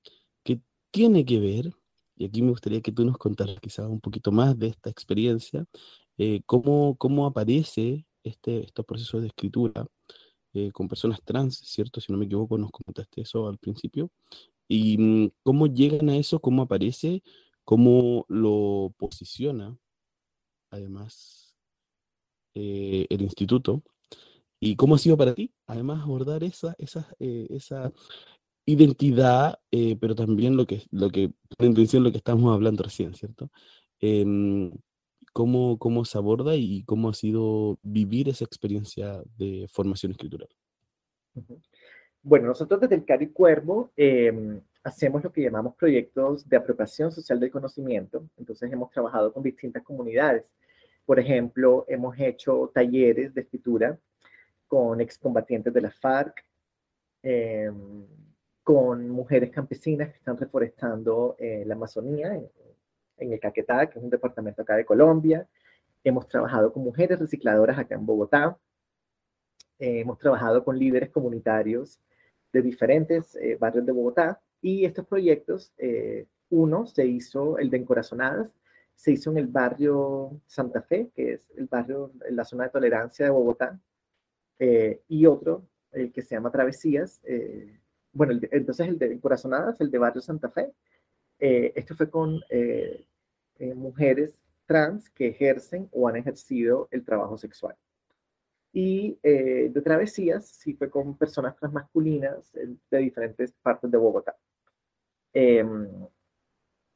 que 0.44 0.60
tiene 0.92 1.24
que 1.24 1.40
ver, 1.40 1.72
y 2.16 2.26
aquí 2.26 2.42
me 2.42 2.50
gustaría 2.50 2.80
que 2.82 2.92
tú 2.92 3.04
nos 3.04 3.18
contaras 3.18 3.58
quizás 3.60 3.86
un 3.88 4.00
poquito 4.00 4.32
más 4.32 4.58
de 4.58 4.68
esta 4.68 4.90
experiencia, 4.90 5.66
eh, 6.18 6.42
cómo, 6.46 6.96
cómo 6.98 7.26
aparece 7.26 8.06
este, 8.24 8.64
estos 8.64 8.84
procesos 8.86 9.22
de 9.22 9.28
escritura 9.28 9.86
con 10.72 10.86
personas 10.86 11.20
trans, 11.24 11.58
¿cierto? 11.58 12.00
Si 12.00 12.12
no 12.12 12.18
me 12.18 12.26
equivoco, 12.26 12.56
nos 12.56 12.70
comentaste 12.70 13.22
eso 13.22 13.48
al 13.48 13.58
principio, 13.58 14.10
¿Y 14.68 14.98
mm, 14.98 15.30
cómo 15.42 15.66
llegan 15.66 16.08
a 16.10 16.16
eso? 16.16 16.40
¿Cómo 16.40 16.62
aparece? 16.62 17.22
¿Cómo 17.64 18.24
lo 18.28 18.94
posiciona? 18.98 19.76
Además, 20.74 21.54
eh, 22.54 23.06
el 23.10 23.22
instituto. 23.22 23.82
¿Y 24.60 24.76
cómo 24.76 24.94
ha 24.94 24.98
sido 24.98 25.16
para 25.16 25.34
ti? 25.34 25.52
Además, 25.66 26.02
abordar 26.02 26.42
esa, 26.44 26.74
esa, 26.78 27.06
eh, 27.18 27.46
esa 27.50 27.92
identidad, 28.66 29.58
eh, 29.70 29.96
pero 30.00 30.14
también 30.14 30.56
lo 30.56 30.66
que, 30.66 30.82
lo 30.90 31.10
que, 31.10 31.32
la 31.58 31.66
intención 31.66 32.02
lo 32.02 32.10
que 32.10 32.18
estamos 32.18 32.52
hablando 32.54 32.82
recién, 32.82 33.14
¿cierto? 33.14 33.50
Em, 34.00 34.72
¿cómo, 35.32 35.78
¿Cómo 35.78 36.04
se 36.04 36.18
aborda 36.18 36.56
y 36.56 36.82
cómo 36.84 37.10
ha 37.10 37.14
sido 37.14 37.78
vivir 37.82 38.28
esa 38.28 38.44
experiencia 38.44 39.22
de 39.36 39.66
formación 39.70 40.12
escritural? 40.12 40.48
Bueno, 42.22 42.46
nosotros 42.46 42.80
desde 42.80 42.94
el 42.94 43.04
Cari 43.04 43.28
Cuervo 43.28 43.90
em, 43.96 44.60
hacemos 44.82 45.22
lo 45.22 45.32
que 45.32 45.42
llamamos 45.42 45.74
proyectos 45.74 46.48
de 46.48 46.56
apropiación 46.56 47.12
social 47.12 47.38
del 47.38 47.50
conocimiento. 47.50 48.26
Entonces 48.38 48.72
hemos 48.72 48.90
trabajado 48.90 49.32
con 49.32 49.42
distintas 49.42 49.82
comunidades. 49.82 50.50
Por 51.06 51.18
ejemplo, 51.20 51.84
hemos 51.88 52.18
hecho 52.18 52.70
talleres 52.74 53.34
de 53.34 53.42
escritura 53.42 53.98
con 54.66 55.00
excombatientes 55.00 55.72
de 55.72 55.80
la 55.80 55.90
FARC, 55.90 56.44
em, 57.22 58.06
con 58.62 59.08
mujeres 59.10 59.50
campesinas 59.50 60.10
que 60.10 60.16
están 60.16 60.36
reforestando 60.36 61.36
eh, 61.38 61.64
la 61.66 61.74
Amazonía, 61.74 62.34
en, 62.34 62.48
en, 63.18 63.32
el 63.32 63.40
Caquetá, 63.40 63.86
que 63.88 63.98
es 63.98 64.04
un 64.04 64.10
departamento 64.10 64.62
acá 64.62 64.76
de 64.76 64.84
Colombia. 64.84 65.46
Hemos 66.02 66.26
trabajado 66.28 66.72
con 66.72 66.82
mujeres 66.82 67.18
recicladoras 67.18 67.78
acá 67.78 67.94
en 67.94 68.06
Bogotá. 68.06 68.58
Eh, 69.78 70.00
hemos 70.00 70.18
trabajado 70.18 70.64
con 70.64 70.78
líderes 70.78 71.10
comunitarios 71.10 72.00
de 72.52 72.62
diferentes 72.62 73.34
eh, 73.36 73.56
barrios 73.60 73.84
de 73.84 73.92
Bogotá 73.92 74.40
y 74.60 74.84
estos 74.84 75.06
proyectos, 75.06 75.72
eh, 75.76 76.26
uno 76.50 76.86
se 76.86 77.04
hizo, 77.04 77.58
el 77.58 77.68
de 77.68 77.78
Encorazonadas, 77.78 78.54
se 78.94 79.12
hizo 79.12 79.30
en 79.30 79.38
el 79.38 79.46
barrio 79.46 80.40
Santa 80.46 80.82
Fe, 80.82 81.10
que 81.14 81.34
es 81.34 81.50
el 81.56 81.66
barrio, 81.66 82.12
en 82.26 82.36
la 82.36 82.44
zona 82.44 82.64
de 82.64 82.70
tolerancia 82.70 83.26
de 83.26 83.30
Bogotá, 83.30 83.78
eh, 84.58 85.02
y 85.08 85.26
otro, 85.26 85.66
el 85.92 86.12
que 86.12 86.22
se 86.22 86.34
llama 86.34 86.50
Travesías, 86.50 87.20
bueno, 88.12 88.38
entonces 88.50 88.88
el 88.88 88.98
de 88.98 89.12
Encorazonadas, 89.12 89.80
el 89.80 89.90
de 89.90 89.98
barrio 89.98 90.22
Santa 90.22 90.50
Fe, 90.50 90.72
esto 91.38 91.94
fue 91.94 92.08
con 92.10 92.40
mujeres 93.74 94.40
trans 94.66 95.10
que 95.10 95.28
ejercen 95.28 95.88
o 95.92 96.08
han 96.08 96.16
ejercido 96.16 96.88
el 96.90 97.04
trabajo 97.04 97.36
sexual. 97.38 97.76
Y 98.72 99.18
eh, 99.22 99.70
de 99.72 99.82
travesías, 99.82 100.48
sí 100.48 100.74
fue 100.74 100.90
con 100.90 101.16
personas 101.16 101.56
transmasculinas 101.56 102.52
de 102.52 102.98
diferentes 102.98 103.52
partes 103.62 103.88
de 103.90 103.98
Bogotá. 103.98 104.36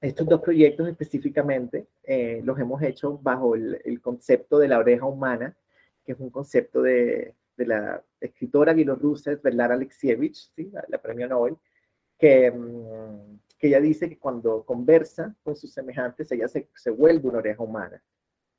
Estos 0.01 0.29
dos 0.29 0.41
proyectos 0.41 0.89
específicamente 0.89 1.89
eh, 2.05 2.41
los 2.45 2.59
hemos 2.59 2.81
hecho 2.83 3.19
bajo 3.19 3.57
el, 3.57 4.01
concepto 4.01 4.59
de 4.59 4.69
la 4.69 4.79
oreja 4.79 5.05
humana, 5.07 5.57
que 6.05 6.13
es 6.13 6.21
un 6.21 6.31
concepto 6.31 6.83
de, 6.83 7.35
la 7.57 8.03
escritora 8.21 8.73
bielorrusa 8.73 9.35
Svetlana 9.37 9.75
Alexievich, 9.75 10.53
¿sí? 10.55 10.71
la, 10.89 10.99
premio 10.99 11.27
Nobel, 11.27 11.57
que, 12.17 12.51
mm, 12.51 13.41
que 13.59 13.67
ella 13.67 13.81
dice 13.81 14.09
que 14.09 14.19
cuando 14.19 14.65
conversa 14.65 15.35
con 15.43 15.57
sus 15.57 15.73
semejantes, 15.73 16.31
ella 16.31 16.47
se, 16.47 16.69
se 16.77 16.91
vuelve 16.91 17.29
una 17.29 17.39
oreja 17.39 17.63
humana. 17.63 18.01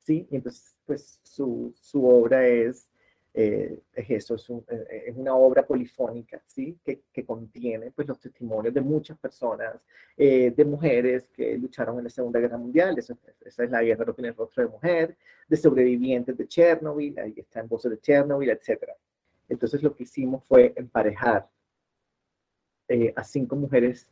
¿sí? 0.00 0.26
Y 0.30 0.36
entonces, 0.36 0.76
pues 0.84 1.20
su, 1.22 1.72
su 1.80 2.06
obra 2.06 2.46
es 2.46 2.90
eh, 3.32 3.80
eh, 3.94 4.06
eh, 4.08 4.16
es, 4.16 5.16
una 5.16 5.34
obra 5.36 5.64
polifónica, 5.64 6.42
¿sí? 6.46 6.76
Que, 6.84 7.02
que, 7.12 7.24
contiene 7.24 7.92
pues, 7.92 8.08
los 8.08 8.18
testimonios 8.18 8.74
de 8.74 8.80
muchas 8.80 9.18
personas, 9.18 9.76
de 10.16 10.64
mujeres 10.66 11.28
que 11.32 11.56
lucharon 11.56 11.96
en 11.98 12.04
la 12.04 12.10
Segunda 12.10 12.40
Guerra 12.40 12.58
Mundial, 12.58 12.98
esa, 12.98 13.16
es 13.40 13.70
la 13.70 13.82
guerra 13.82 14.04
no 14.04 14.12
tiene 14.12 14.32
rostro 14.32 14.64
de 14.64 14.68
mujer, 14.68 15.16
de 15.48 15.56
sobrevivientes 15.56 16.36
de 16.36 16.46
Chernobyl, 16.46 17.18
ahí 17.18 17.34
está 17.36 17.60
en 17.60 17.68
Voces 17.68 17.92
de 17.92 18.00
Chernobyl, 18.00 18.50
etc. 18.50 18.90
Entonces 19.48 19.82
lo 19.82 19.94
que 19.94 20.02
hicimos 20.02 20.44
fue 20.44 20.74
emparejar 20.76 21.48
a 23.14 23.24
cinco 23.24 23.56
mujeres 23.56 24.08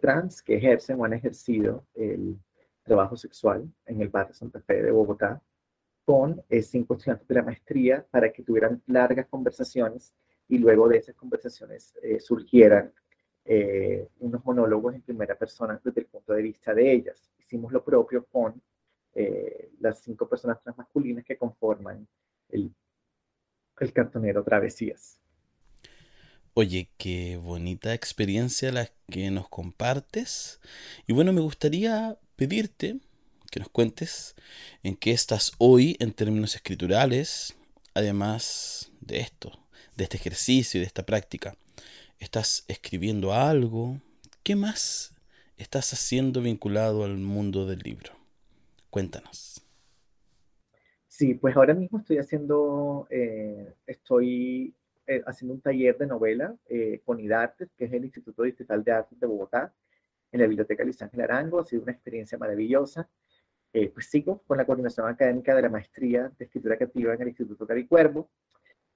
trans 0.00 0.42
que 0.42 0.56
ejercen 0.56 0.98
o 0.98 1.04
han 1.04 1.12
ejercido 1.12 1.84
el 1.94 2.36
trabajo 2.82 3.16
sexual 3.16 3.70
en 3.86 4.00
el 4.00 4.08
barrio 4.08 4.34
Santa 4.34 4.60
Fe 4.60 4.82
de 4.82 4.90
Bogotá, 4.90 5.40
con 6.08 6.42
eh, 6.48 6.62
cinco 6.62 6.94
estudiantes 6.94 7.28
de 7.28 7.34
la 7.34 7.42
maestría 7.42 8.06
para 8.10 8.32
que 8.32 8.42
tuvieran 8.42 8.82
largas 8.86 9.26
conversaciones 9.26 10.14
y 10.48 10.56
luego 10.56 10.88
de 10.88 10.96
esas 10.96 11.14
conversaciones 11.14 11.92
eh, 12.02 12.18
surgieran 12.18 12.94
eh, 13.44 14.08
unos 14.20 14.42
monólogos 14.42 14.94
en 14.94 15.02
primera 15.02 15.36
persona 15.36 15.78
desde 15.84 16.00
el 16.00 16.06
punto 16.06 16.32
de 16.32 16.40
vista 16.40 16.72
de 16.72 16.90
ellas. 16.90 17.30
Hicimos 17.38 17.72
lo 17.72 17.84
propio 17.84 18.24
con 18.24 18.62
las 19.80 20.00
cinco 20.00 20.26
personas 20.28 20.62
transmasculinas 20.62 21.24
que 21.24 21.36
conforman 21.36 22.06
el, 22.48 22.72
el 23.80 23.92
cartonero 23.92 24.42
Travesías. 24.44 25.20
Oye, 26.54 26.88
qué 26.96 27.36
bonita 27.36 27.92
experiencia 27.92 28.72
la 28.72 28.88
que 29.10 29.30
nos 29.30 29.48
compartes. 29.50 30.60
Y 31.06 31.12
bueno, 31.12 31.34
me 31.34 31.40
gustaría 31.42 32.16
pedirte 32.36 33.00
que 33.50 33.60
nos 33.60 33.68
cuentes 33.68 34.34
en 34.82 34.96
qué 34.96 35.12
estás 35.12 35.52
hoy 35.58 35.96
en 36.00 36.12
términos 36.12 36.54
escriturales, 36.54 37.56
además 37.94 38.92
de 39.00 39.20
esto, 39.20 39.58
de 39.96 40.04
este 40.04 40.16
ejercicio 40.16 40.78
y 40.78 40.82
de 40.82 40.86
esta 40.86 41.04
práctica. 41.04 41.56
¿Estás 42.18 42.64
escribiendo 42.68 43.32
algo? 43.32 44.00
¿Qué 44.42 44.56
más 44.56 45.14
estás 45.56 45.92
haciendo 45.92 46.40
vinculado 46.42 47.04
al 47.04 47.16
mundo 47.16 47.66
del 47.66 47.78
libro? 47.80 48.12
Cuéntanos. 48.90 49.62
Sí, 51.06 51.34
pues 51.34 51.56
ahora 51.56 51.74
mismo 51.74 51.98
estoy 51.98 52.18
haciendo, 52.18 53.08
eh, 53.10 53.74
estoy 53.86 54.74
eh, 55.06 55.22
haciendo 55.26 55.54
un 55.54 55.60
taller 55.60 55.96
de 55.98 56.06
novela 56.06 56.54
eh, 56.68 57.00
con 57.04 57.18
IDARTES, 57.18 57.70
que 57.76 57.86
es 57.86 57.92
el 57.92 58.04
Instituto 58.04 58.42
Digital 58.42 58.84
de 58.84 58.92
Artes 58.92 59.18
de 59.18 59.26
Bogotá, 59.26 59.72
en 60.30 60.40
la 60.40 60.46
Biblioteca 60.46 60.84
Luis 60.84 61.00
Ángel 61.02 61.22
Arango. 61.22 61.60
Ha 61.60 61.64
sido 61.64 61.82
una 61.82 61.92
experiencia 61.92 62.38
maravillosa. 62.38 63.08
Eh, 63.72 63.90
pues 63.92 64.06
sigo 64.06 64.42
con 64.46 64.56
la 64.56 64.64
coordinación 64.64 65.06
académica 65.08 65.54
de 65.54 65.62
la 65.62 65.68
maestría 65.68 66.32
de 66.38 66.44
escritura 66.46 66.76
creativa 66.76 67.14
en 67.14 67.22
el 67.22 67.28
Instituto 67.28 67.66
Caricuervo 67.66 68.30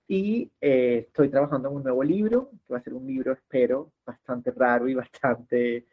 y 0.09 0.51
eh, 0.61 1.07
estoy 1.07 1.29
trabajando 1.29 1.69
en 1.69 1.77
un 1.77 1.83
nuevo 1.83 2.03
libro, 2.03 2.51
que 2.67 2.73
va 2.73 2.79
a 2.79 2.83
ser 2.83 2.95
un 2.95 3.07
libro, 3.07 3.33
espero, 3.33 3.93
bastante 4.05 4.51
raro 4.51 4.89
y 4.89 4.95
bastante, 4.95 5.87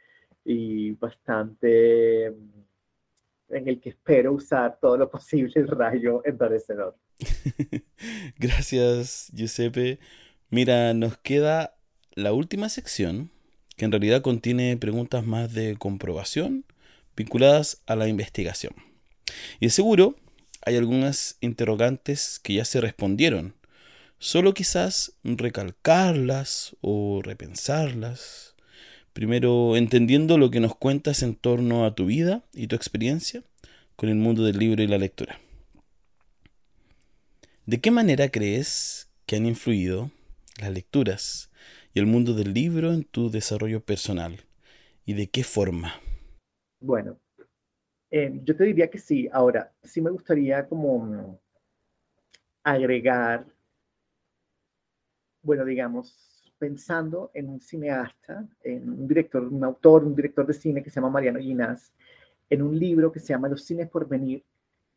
y 0.44 0.92
bastante 0.92 2.26
en 2.26 3.68
el 3.68 3.80
que 3.80 3.89
espero 3.89 4.34
usar 4.34 4.78
todo 4.80 4.98
lo 4.98 5.10
posible 5.10 5.54
el 5.56 5.68
rayo 5.68 6.22
endurecedor. 6.26 6.98
Gracias, 8.38 9.32
Giuseppe. 9.34 10.00
Mira, 10.50 10.94
nos 10.94 11.18
queda 11.18 11.76
la 12.13 12.34
última 12.34 12.70
sección, 12.70 13.32
que 13.78 13.86
en 13.86 13.92
realidad 13.92 14.22
contiene 14.22 14.76
preguntas 14.78 15.26
más 15.26 15.54
de 15.54 15.78
comprobación 15.78 16.65
vinculadas 17.19 17.82
a 17.86 17.97
la 17.97 18.08
investigación. 18.08 18.73
Y 19.60 19.65
de 19.65 19.71
seguro 19.71 20.15
hay 20.65 20.77
algunas 20.77 21.38
interrogantes 21.41 22.39
que 22.41 22.53
ya 22.53 22.63
se 22.63 22.79
respondieron, 22.79 23.55
solo 24.19 24.53
quizás 24.53 25.12
recalcarlas 25.23 26.77
o 26.79 27.21
repensarlas. 27.21 28.55
Primero, 29.12 29.75
entendiendo 29.75 30.38
lo 30.38 30.49
que 30.49 30.62
nos 30.62 30.77
cuentas 30.77 31.21
en 31.21 31.36
torno 31.36 31.86
a 31.86 31.93
tu 31.93 32.05
vida 32.05 32.41
y 32.53 32.67
tu 32.67 32.77
experiencia 32.77 33.43
con 33.97 34.08
el 34.08 34.15
mundo 34.15 34.45
del 34.45 34.58
libro 34.58 34.82
y 34.82 34.88
la 34.88 34.97
lectura. 34.97 35.41
¿De 37.65 37.82
qué 37.82 37.91
manera 37.91 38.29
crees 38.29 39.10
que 39.25 39.36
han 39.36 39.45
influido 39.45 40.10
las 40.58 40.71
lecturas 40.71 41.49
y 41.93 41.99
el 41.99 42.05
mundo 42.05 42.34
del 42.34 42.53
libro 42.53 42.93
en 42.93 43.03
tu 43.03 43.29
desarrollo 43.29 43.84
personal? 43.84 44.45
¿Y 45.05 45.13
de 45.13 45.27
qué 45.27 45.43
forma? 45.43 45.99
Bueno, 46.80 47.18
eh, 48.12 48.39
yo 48.44 48.56
te 48.56 48.63
diría 48.63 48.89
que 48.89 48.98
sí. 48.98 49.30
Ahora, 49.32 49.72
sí 49.84 50.02
me 50.02 50.10
gustaría 50.10 50.68
como 50.68 51.39
agregar, 52.63 53.46
bueno, 55.42 55.65
digamos, 55.65 56.54
pensando 56.58 57.32
en 57.34 57.50
un 57.50 57.62
cineasta, 57.62 58.48
en 58.63 58.89
un 58.89 59.08
director, 59.08 59.44
un 59.44 59.63
autor, 59.63 60.04
un 60.04 60.15
director 60.15 60.46
de 60.46 60.54
cine 60.54 60.84
que 60.84 60.89
se 60.89 60.96
llama 60.96 61.10
Mariano 61.10 61.39
Ginás, 61.39 61.94
en 62.50 62.62
un 62.62 62.78
libro 62.78 63.12
que 63.12 63.20
se 63.20 63.28
llama 63.28 63.50
Los 63.50 63.63
cines 63.63 63.89
por 63.89 64.08
venir, 64.08 64.44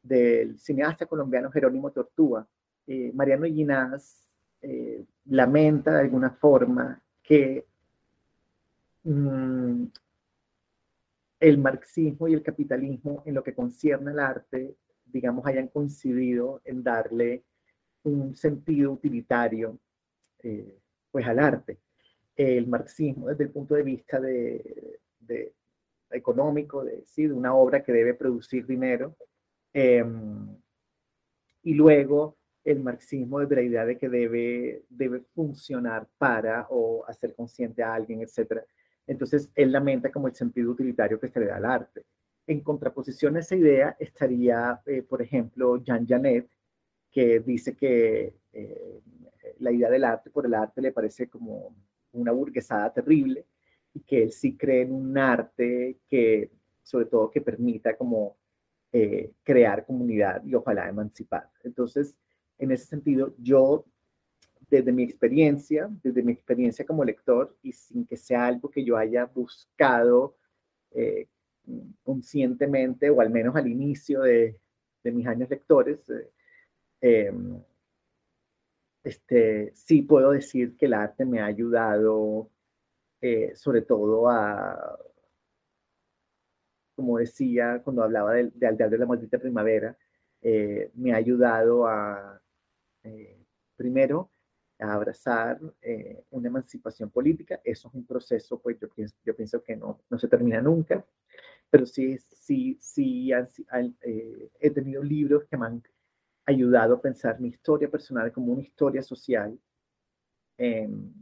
del 0.02 0.58
cineasta 0.58 1.06
colombiano 1.06 1.50
Jerónimo 1.50 1.90
Tortúa. 1.92 2.46
Eh, 2.86 3.12
Mariano 3.14 3.46
Ginás 3.46 4.22
eh, 4.60 5.04
lamenta 5.26 5.92
de 5.92 6.00
alguna 6.00 6.30
forma 6.30 7.00
que 7.22 7.64
mm, 9.04 9.84
el 11.42 11.58
marxismo 11.58 12.28
y 12.28 12.34
el 12.34 12.42
capitalismo 12.42 13.24
en 13.26 13.34
lo 13.34 13.42
que 13.42 13.52
concierne 13.52 14.12
al 14.12 14.20
arte, 14.20 14.76
digamos, 15.04 15.44
hayan 15.44 15.66
coincidido 15.66 16.60
en 16.64 16.84
darle 16.84 17.42
un 18.04 18.36
sentido 18.36 18.92
utilitario 18.92 19.80
eh, 20.44 20.78
pues 21.10 21.26
al 21.26 21.40
arte. 21.40 21.80
El 22.36 22.68
marxismo 22.68 23.26
desde 23.26 23.42
el 23.42 23.50
punto 23.50 23.74
de 23.74 23.82
vista 23.82 24.20
de, 24.20 25.08
económico, 26.12 26.84
de, 26.84 27.02
¿sí? 27.06 27.26
una 27.26 27.54
obra 27.54 27.82
que 27.82 27.92
debe 27.92 28.14
producir 28.14 28.64
dinero, 28.64 29.16
em, 29.72 30.46
y 31.64 31.74
luego 31.74 32.36
el 32.62 32.78
marxismo 32.78 33.40
desde 33.40 33.56
la 33.56 33.62
idea 33.62 33.84
de 33.84 33.98
que 33.98 34.08
debe, 34.08 34.84
debe 34.88 35.22
funcionar 35.34 36.06
para 36.18 36.68
o 36.70 37.04
hacer 37.08 37.34
consciente 37.34 37.82
a 37.82 37.94
alguien, 37.94 38.22
etcétera. 38.22 38.64
Entonces, 39.06 39.50
él 39.54 39.72
lamenta 39.72 40.10
como 40.10 40.28
el 40.28 40.34
sentido 40.34 40.70
utilitario 40.70 41.18
que 41.20 41.28
se 41.28 41.40
le 41.40 41.46
da 41.46 41.56
al 41.56 41.64
arte. 41.64 42.04
En 42.46 42.60
contraposición 42.60 43.36
a 43.36 43.40
esa 43.40 43.56
idea 43.56 43.96
estaría, 43.98 44.80
eh, 44.86 45.02
por 45.02 45.22
ejemplo, 45.22 45.82
Jean 45.82 46.06
Janet, 46.06 46.48
que 47.10 47.40
dice 47.40 47.76
que 47.76 48.34
eh, 48.52 49.00
la 49.58 49.70
idea 49.70 49.90
del 49.90 50.04
arte 50.04 50.30
por 50.30 50.46
el 50.46 50.54
arte 50.54 50.80
le 50.80 50.92
parece 50.92 51.28
como 51.28 51.74
una 52.12 52.32
burguesada 52.32 52.92
terrible 52.92 53.46
y 53.94 54.00
que 54.00 54.22
él 54.24 54.32
sí 54.32 54.56
cree 54.56 54.82
en 54.82 54.92
un 54.92 55.16
arte 55.18 55.98
que, 56.08 56.50
sobre 56.82 57.06
todo, 57.06 57.30
que 57.30 57.40
permita 57.40 57.96
como 57.96 58.36
eh, 58.92 59.32
crear 59.42 59.86
comunidad 59.86 60.44
y 60.44 60.54
ojalá 60.54 60.88
emancipar. 60.88 61.48
Entonces, 61.62 62.16
en 62.58 62.72
ese 62.72 62.86
sentido, 62.86 63.34
yo 63.38 63.84
desde 64.72 64.90
mi 64.90 65.02
experiencia, 65.02 65.90
desde 66.02 66.22
mi 66.22 66.32
experiencia 66.32 66.86
como 66.86 67.04
lector 67.04 67.54
y 67.62 67.72
sin 67.72 68.06
que 68.06 68.16
sea 68.16 68.46
algo 68.46 68.70
que 68.70 68.82
yo 68.82 68.96
haya 68.96 69.26
buscado 69.26 70.34
eh, 70.92 71.28
conscientemente 72.02 73.10
o 73.10 73.20
al 73.20 73.28
menos 73.28 73.54
al 73.54 73.68
inicio 73.68 74.22
de, 74.22 74.58
mis 75.04 75.26
años 75.26 75.50
lectores, 75.50 76.08
eh, 76.08 76.30
em, 77.02 77.62
este, 79.04 79.72
sí 79.74 80.00
puedo 80.02 80.30
decir 80.30 80.74
que 80.76 80.86
el 80.86 80.94
arte 80.94 81.26
me 81.26 81.40
ha 81.40 81.46
ayudado 81.46 82.48
eh, 83.20 83.52
sobre 83.54 83.82
todo 83.82 84.30
a, 84.30 84.98
como 86.94 87.18
decía 87.18 87.82
cuando 87.84 88.02
hablaba 88.04 88.32
de, 88.34 88.50
de 88.54 88.88
de 88.88 88.98
la 88.98 89.06
Maldita 89.06 89.38
Primavera, 89.38 89.94
me 90.94 91.12
ha 91.12 91.16
ayudado 91.16 91.86
a, 91.86 92.40
primero, 93.76 94.31
a 94.82 94.94
abrazar 94.94 95.60
eh, 95.80 96.24
una 96.30 96.48
emancipación 96.48 97.10
política. 97.10 97.60
Eso 97.64 97.88
es 97.88 97.94
un 97.94 98.04
proceso, 98.04 98.60
pues 98.60 98.78
yo 98.80 98.88
pienso, 98.88 99.14
yo 99.24 99.34
pienso 99.34 99.62
que 99.62 99.76
no, 99.76 100.00
no 100.10 100.18
se 100.18 100.28
termina 100.28 100.60
nunca, 100.60 101.04
pero 101.70 101.86
sí, 101.86 102.18
sí, 102.18 102.78
sí 102.80 103.32
eh, 103.32 104.50
he 104.60 104.70
tenido 104.70 105.02
libros 105.02 105.44
que 105.44 105.56
me 105.56 105.66
han 105.66 105.82
ayudado 106.44 106.94
a 106.94 107.00
pensar 107.00 107.40
mi 107.40 107.48
historia 107.48 107.90
personal 107.90 108.32
como 108.32 108.52
una 108.52 108.62
historia 108.62 109.02
social, 109.02 109.58
em, 110.58 111.12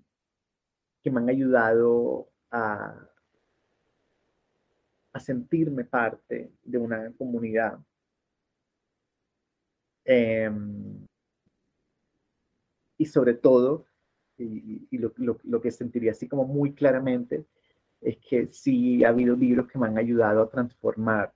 que 1.02 1.10
me 1.10 1.20
han 1.20 1.28
ayudado 1.28 2.28
a, 2.50 3.08
a 5.12 5.20
sentirme 5.20 5.84
parte 5.84 6.52
de 6.62 6.78
una 6.78 7.12
comunidad. 7.12 7.78
Em, 10.04 11.06
y 13.00 13.06
sobre 13.06 13.32
todo, 13.32 13.86
y, 14.36 14.98
lo, 14.98 15.60
que 15.62 15.70
sentiría 15.70 16.10
así 16.10 16.28
como 16.28 16.44
muy 16.44 16.74
claramente, 16.74 17.46
es 18.02 18.18
que 18.18 18.46
sí 18.48 19.02
ha 19.04 19.08
habido 19.08 19.34
libros 19.34 19.68
que 19.68 19.78
me 19.78 19.86
han 19.86 19.96
ayudado 19.96 20.42
a 20.42 20.50
transformar 20.50 21.32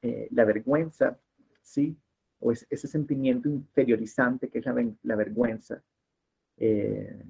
eh, 0.00 0.28
la 0.30 0.46
vergüenza, 0.46 1.20
¿sí? 1.60 1.98
O 2.38 2.50
ese 2.50 2.88
sentimiento 2.88 3.50
inferiorizante 3.50 4.48
que 4.48 4.60
es 4.60 4.64
la, 5.02 5.16
vergüenza. 5.16 5.82
Eh, 6.56 7.26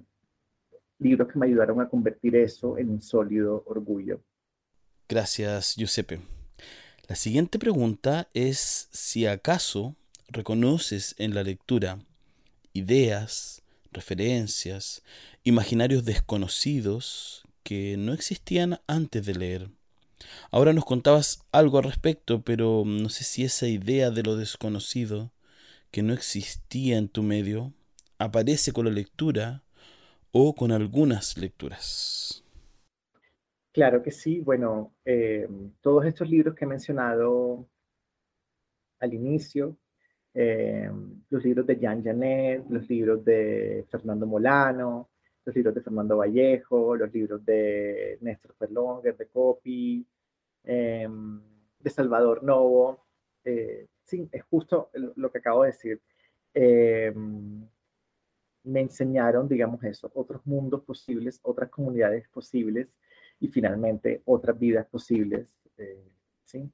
libros 1.01 1.27
que 1.27 1.39
me 1.41 1.47
ayudaron 1.47 1.81
a 1.81 1.89
convertir 1.89 2.37
eso 2.37 2.79
en 2.79 2.89
un 2.89 3.03
sólido 3.03 3.65
orgullo. 3.67 4.23
Gracias, 5.09 5.75
Giuseppe. 5.77 6.21
La 7.09 7.17
siguiente 7.17 7.59
pregunta 7.59 8.29
es 8.33 8.89
si 8.93 9.27
acaso 9.27 9.97
reconoces 10.29 11.17
en 11.19 11.35
la 11.35 11.43
lectura 11.43 11.99
ideas, 12.73 13.63
referencias, 13.93 15.03
imaginarios 15.45 16.05
desconocidos 16.05 17.45
que 17.63 17.97
no 17.97 18.13
existían 18.13 18.81
antes 18.87 19.25
de 19.27 19.35
leer. 19.35 19.71
Ahora 20.51 20.73
nos 20.73 20.85
contabas 20.85 21.47
algo 21.53 21.79
al 21.79 21.85
respecto, 21.85 22.43
pero 22.43 22.85
no 22.85 23.09
sé 23.09 23.25
si 23.25 23.45
esa 23.45 23.67
idea 23.67 24.11
de 24.11 24.23
lo 24.23 24.37
desconocido 24.37 25.33
que 25.91 26.03
no 26.03 26.13
existía 26.13 26.99
en 26.99 27.09
tu 27.09 27.23
medio 27.23 27.73
aparece 28.19 28.73
con 28.73 28.85
la 28.85 28.93
lectura 28.93 29.63
o 30.33 30.55
con 30.55 30.73
algunas 30.73 31.37
lecturas. 31.37 32.45
Claro 33.73 34.03
que 34.03 34.11
sí. 34.11 34.41
Bueno, 34.41 34.93
eh, 35.05 35.49
todos 35.81 36.05
estos 36.05 36.29
libros 36.29 36.55
que 36.55 36.65
he 36.65 36.69
mencionado 36.69 37.69
al 38.99 39.15
inicio 39.15 39.77
eh, 40.35 40.91
los 41.29 41.45
libros 41.45 41.67
de 41.67 41.79
Jean 41.79 42.03
Janet, 42.05 42.65
los 42.69 42.89
libros 42.89 43.25
de 43.25 43.87
Fernando 43.91 44.27
Molano, 44.27 45.11
los 45.45 45.55
libros 45.55 45.75
de 45.75 45.83
Fernando 45.83 46.17
Vallejo, 46.19 46.97
los 46.97 47.13
libros 47.13 47.45
de 47.45 48.19
Néstor 48.21 48.55
Perlonger, 48.55 49.17
de 49.17 49.27
Copy, 49.29 50.07
em, 50.65 51.41
de 51.79 51.91
Salvador 51.91 52.43
Novo. 52.43 53.07
Eh, 53.45 53.89
sí, 54.05 54.29
es 54.33 54.43
justo 54.45 54.91
lo 55.17 55.31
que 55.31 55.39
acabo 55.39 55.63
de 55.63 55.71
decir. 55.71 56.01
Em, 56.55 57.67
me 58.65 58.81
enseñaron, 58.81 59.49
digamos 59.49 59.83
eso, 59.85 60.11
otros 60.15 60.47
mundos 60.47 60.83
posibles, 60.83 61.41
otras 61.43 61.71
comunidades 61.71 62.29
posibles 62.29 62.95
y 63.41 63.49
finalmente 63.49 64.23
otras 64.27 64.59
vidas 64.59 64.87
posibles. 64.87 65.59
Eh, 65.79 66.05
¿sí? 66.45 66.71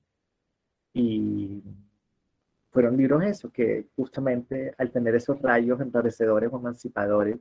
Y 0.94 1.62
fueron 2.76 2.98
libros 2.98 3.22
eso, 3.22 3.50
que 3.50 3.86
justamente 3.96 4.74
al 4.76 4.90
tener 4.90 5.14
esos 5.14 5.40
rayos 5.40 5.80
enrarecedores 5.80 6.52
o 6.52 6.58
emancipadores, 6.58 7.38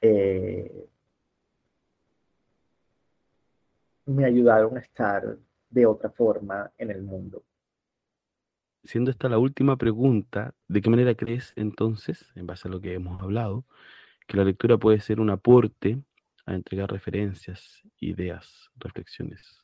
eh, 0.00 0.88
me 4.06 4.24
ayudaron 4.24 4.76
a 4.76 4.80
estar 4.80 5.36
de 5.68 5.86
otra 5.86 6.08
forma 6.08 6.70
en 6.78 6.92
el 6.92 7.02
mundo. 7.02 7.42
Siendo 8.84 9.10
esta 9.10 9.28
la 9.28 9.38
última 9.38 9.76
pregunta, 9.76 10.54
¿de 10.68 10.80
qué 10.80 10.88
manera 10.88 11.16
crees 11.16 11.52
entonces, 11.56 12.30
en 12.36 12.46
base 12.46 12.68
a 12.68 12.70
lo 12.70 12.80
que 12.80 12.94
hemos 12.94 13.20
hablado, 13.20 13.64
que 14.28 14.36
la 14.36 14.44
lectura 14.44 14.78
puede 14.78 15.00
ser 15.00 15.18
un 15.18 15.30
aporte 15.30 16.00
a 16.46 16.54
entregar 16.54 16.92
referencias, 16.92 17.82
ideas, 17.98 18.70
reflexiones? 18.76 19.63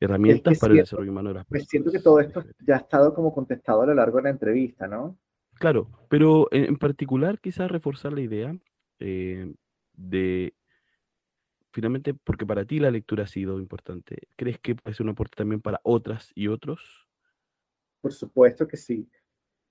Herramientas 0.00 0.58
para 0.58 0.72
el 0.72 0.80
desarrollo 0.80 1.10
humano 1.10 1.28
de 1.28 1.34
las 1.36 1.46
personas. 1.46 1.66
Pues 1.66 1.68
siento 1.68 1.92
que 1.92 2.00
todo 2.00 2.20
esto 2.20 2.44
ya 2.66 2.74
ha 2.74 2.78
estado 2.78 3.14
como 3.14 3.32
contestado 3.32 3.82
a 3.82 3.86
lo 3.86 3.94
largo 3.94 4.16
de 4.16 4.24
la 4.24 4.30
entrevista, 4.30 4.88
¿no? 4.88 5.18
Claro, 5.54 5.90
pero 6.08 6.48
en, 6.52 6.76
particular 6.78 7.38
quizás 7.38 7.70
reforzar 7.70 8.14
la 8.14 8.22
idea 8.22 8.56
eh, 8.98 9.52
de, 9.92 10.54
finalmente, 11.70 12.14
porque 12.14 12.46
para 12.46 12.64
ti 12.64 12.80
la 12.80 12.90
lectura 12.90 13.24
ha 13.24 13.26
sido 13.26 13.58
importante, 13.60 14.16
¿crees 14.36 14.58
que 14.58 14.74
puede 14.74 14.94
ser 14.94 15.04
un 15.04 15.10
aporte 15.10 15.36
también 15.36 15.60
para 15.60 15.80
otras 15.82 16.32
y 16.34 16.48
otros? 16.48 17.06
Por 18.00 18.12
supuesto 18.12 18.66
que 18.66 18.78
sí. 18.78 19.06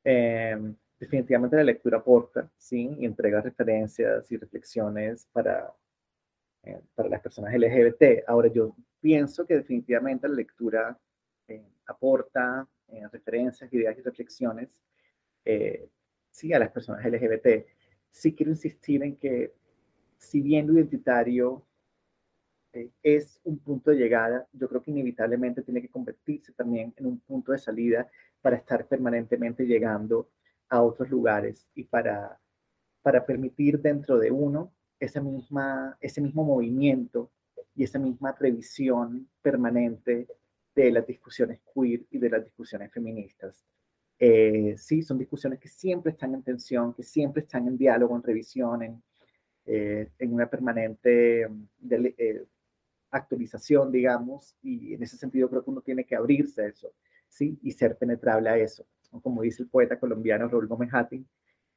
Em, 0.04 0.76
definitivamente 1.00 1.58
la 1.58 1.64
lectura 1.64 1.98
aporta, 1.98 2.52
sí, 2.56 2.96
y 3.00 3.06
entrega 3.06 3.42
referencias 3.42 4.32
y 4.32 4.38
reflexiones 4.38 5.28
para, 5.32 5.74
eh, 6.64 6.82
para 6.94 7.10
las 7.10 7.22
personas 7.22 7.54
LGBT. 7.54 8.24
Ahora, 8.28 8.48
yo 8.50 8.76
pienso 9.00 9.46
que 9.46 9.56
definitivamente 9.56 10.28
la 10.28 10.36
lectura 10.36 11.00
eh, 11.48 11.66
aporta 11.88 12.68
eh, 12.88 13.08
referencias, 13.12 13.72
ideas 13.74 13.98
y 13.98 14.02
reflexiones, 14.02 14.82
sí, 16.32 16.54
a 16.54 16.60
las 16.60 16.72
personas 16.72 17.04
LGBT. 17.04 17.66
Sí 18.10 18.36
quiero 18.36 18.52
insistir 18.52 19.02
en 19.04 19.16
que 19.16 19.54
si 20.18 20.42
bien 20.42 20.68
lo 20.68 20.74
identitario 20.74 21.66
es 23.02 23.42
un 23.44 23.58
punto 23.58 23.90
de 23.90 23.98
llegada, 23.98 24.48
yo 24.54 24.70
creo 24.70 24.84
que 24.84 24.92
inevitablemente 24.92 25.64
tiene 25.64 25.82
que 25.82 25.90
convertirse 25.90 26.54
también 26.54 26.94
en 26.98 27.08
un 27.08 27.20
punto 27.20 27.52
de 27.52 27.58
salida 27.58 28.08
para 28.42 28.58
estar 28.58 28.88
permanentemente 28.88 29.66
llegando 29.66 30.30
a 30.70 30.82
otros 30.82 31.10
lugares 31.10 31.68
y 31.74 31.84
para, 31.84 32.40
para 33.02 33.26
permitir 33.26 33.80
dentro 33.80 34.20
de 34.20 34.32
uno 34.32 34.72
esa 35.00 35.22
misma, 35.22 35.98
ese 36.00 36.22
mismo 36.22 36.44
movimiento 36.44 37.32
y 37.80 37.84
esa 37.86 37.98
misma 37.98 38.36
revisión 38.38 39.30
permanente 39.42 40.28
de 40.76 40.92
las 40.92 41.08
discusiones 41.08 41.62
queer 41.74 42.02
y 42.12 42.18
de 42.18 42.30
las 42.30 42.44
discusiones 42.44 42.92
feministas. 42.92 43.64
Eh, 44.20 44.76
sí, 44.78 45.02
son 45.02 45.18
discusiones 45.18 45.60
que 45.60 45.70
siempre 45.70 46.12
están 46.12 46.34
en 46.34 46.44
tensión, 46.44 46.94
que 46.94 47.04
siempre 47.04 47.44
están 47.44 47.70
en 47.70 47.78
diálogo, 47.78 48.18
en 48.18 48.24
revisión, 48.24 48.84
en, 48.84 49.02
eh, 49.66 50.10
en 50.20 50.34
una 50.34 50.50
permanente 50.50 51.44
eh, 51.44 52.46
actualización, 53.12 53.94
digamos, 53.94 54.58
y 54.62 54.94
en 54.96 55.02
ese 55.02 55.16
sentido 55.16 55.50
creo 55.50 55.64
que 55.64 55.70
uno 55.70 55.80
tiene 55.80 56.04
que 56.04 56.18
abrirse 56.18 56.64
a 56.64 56.68
eso, 56.68 56.92
¿sí? 57.30 57.58
Y 57.64 57.72
ser 57.72 57.98
penetrable 57.98 58.50
a 58.50 58.58
eso 58.58 58.86
como 59.24 59.42
dice 59.42 59.64
el 59.64 59.70
poeta 59.70 59.98
colombiano 59.98 60.50
Raúl 60.50 60.68
Gómez 60.68 60.94
Hattin, 60.94 61.28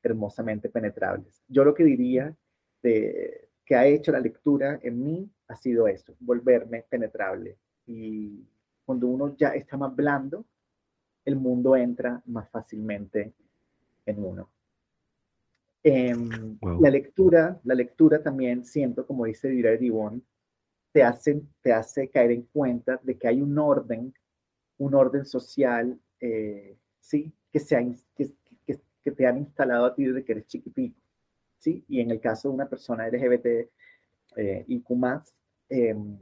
hermosamente 0.02 0.68
penetrables. 0.68 1.42
Yo 1.48 1.64
lo 1.64 1.74
que 1.74 1.84
diría 1.84 2.36
de, 2.82 3.51
que 3.72 3.76
ha 3.76 3.86
hecho 3.86 4.12
la 4.12 4.20
lectura 4.20 4.78
en 4.82 5.02
mí 5.02 5.30
ha 5.48 5.56
sido 5.56 5.88
eso, 5.88 6.14
volverme 6.20 6.84
penetrable. 6.90 7.56
Y 7.86 8.46
cuando 8.84 9.06
uno 9.06 9.34
ya 9.34 9.54
está 9.54 9.78
más 9.78 9.96
blando, 9.96 10.44
el 11.24 11.36
mundo 11.36 11.74
entra 11.74 12.20
más 12.26 12.50
fácilmente 12.50 13.32
en 14.04 14.22
uno. 14.22 14.50
Em, 15.82 16.58
la 16.82 16.90
lectura, 16.90 17.58
la 17.64 17.74
lectura 17.74 18.22
también 18.22 18.62
siento, 18.66 19.06
como 19.06 19.24
dice 19.24 19.48
Dira 19.48 19.70
Divon, 19.70 20.22
te 20.92 21.02
hace, 21.02 21.40
te 21.62 21.72
hace 21.72 22.10
caer 22.10 22.32
en 22.32 22.42
cuenta 22.42 23.00
de 23.02 23.16
que 23.16 23.26
hay 23.26 23.40
un 23.40 23.58
orden, 23.58 24.12
un 24.76 24.94
orden 24.94 25.24
social 25.24 25.98
eh, 26.20 26.76
¿sí? 27.00 27.32
Que, 27.50 27.58
se 27.58 27.96
que, 28.14 28.34
que, 29.02 29.10
te 29.12 29.26
han 29.26 29.38
instalado 29.38 29.86
a 29.86 29.94
ti 29.94 30.04
desde 30.04 30.22
que 30.26 30.32
eres 30.32 30.46
chiquitito, 30.46 31.00
¿sí? 31.62 31.84
Y 31.88 32.00
en 32.00 32.10
el 32.10 32.20
caso 32.20 32.48
de 32.48 32.54
una 32.54 32.68
persona 32.68 33.06
LGBT 33.06 33.70
eh, 34.36 34.64
y 34.66 34.82
más, 34.96 35.32
em, 35.68 36.18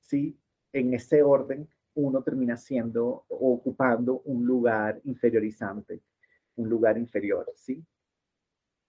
¿sí? 0.00 0.36
En 0.70 0.92
ese 0.92 1.22
orden, 1.22 1.66
uno 1.94 2.22
termina 2.22 2.56
siendo 2.56 3.24
ocupando 3.28 4.20
un 4.26 4.44
lugar 4.44 5.00
inferiorizante, 5.04 6.00
un 6.56 6.68
lugar 6.68 6.98
inferior, 6.98 7.50
¿sí? 7.56 7.82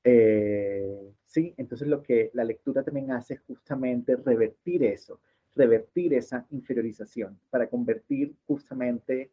Eh, 0.03 1.14
sí, 1.26 1.53
entonces 1.56 1.88
lo 1.88 2.03
que 2.03 2.32
la 2.34 2.43
lectura 2.43 2.84
también 2.84 3.12
hace 3.12 3.36
es 3.36 3.39
justamente 3.41 4.18
revertir 4.18 4.84
eso, 4.84 5.22
revertir 5.56 6.14
esa 6.16 6.45
inferiorización 6.51 7.39
para 7.49 7.70
convertir 7.70 8.36
justamente 8.45 9.32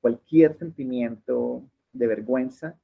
cualquier 0.00 0.58
sentimiento 0.58 1.62
de 1.92 2.06
vergüenza 2.08 2.76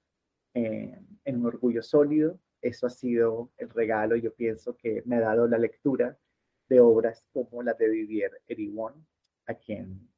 eh, 0.54 1.00
en 1.24 1.36
un 1.36 1.46
orgullo 1.46 1.82
sólido. 1.82 2.38
Eso 2.62 2.86
ha 2.86 2.90
sido 2.90 3.50
el 3.58 3.70
regalo, 3.70 4.16
yo 4.16 4.34
pienso, 4.34 4.76
que 4.76 5.02
me 5.06 5.16
ha 5.16 5.20
dado 5.20 5.46
la 5.46 5.58
lectura 5.58 6.18
de 6.68 6.80
obras 6.80 7.24
como 7.32 7.62
la 7.62 7.74
de 7.74 7.88
Didier 7.88 8.42
Erewhon, 8.48 9.06
a 9.46 9.54
quien 9.54 10.08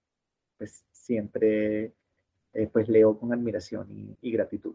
pues 0.56 0.84
siempre 0.90 1.92
eh, 2.52 2.66
pues 2.72 2.88
leo 2.88 3.18
con 3.18 3.32
admiración 3.32 3.86
y, 3.90 4.16
y 4.28 4.32
gratitud. 4.32 4.74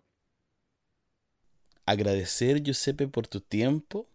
Agradecer, 1.86 2.62
Giuseppe, 2.62 3.08
por 3.08 3.28
tu 3.28 3.42
tiempo, 3.42 4.08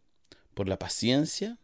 por 0.55 0.68
la 0.68 0.78
paciencia 0.78 1.59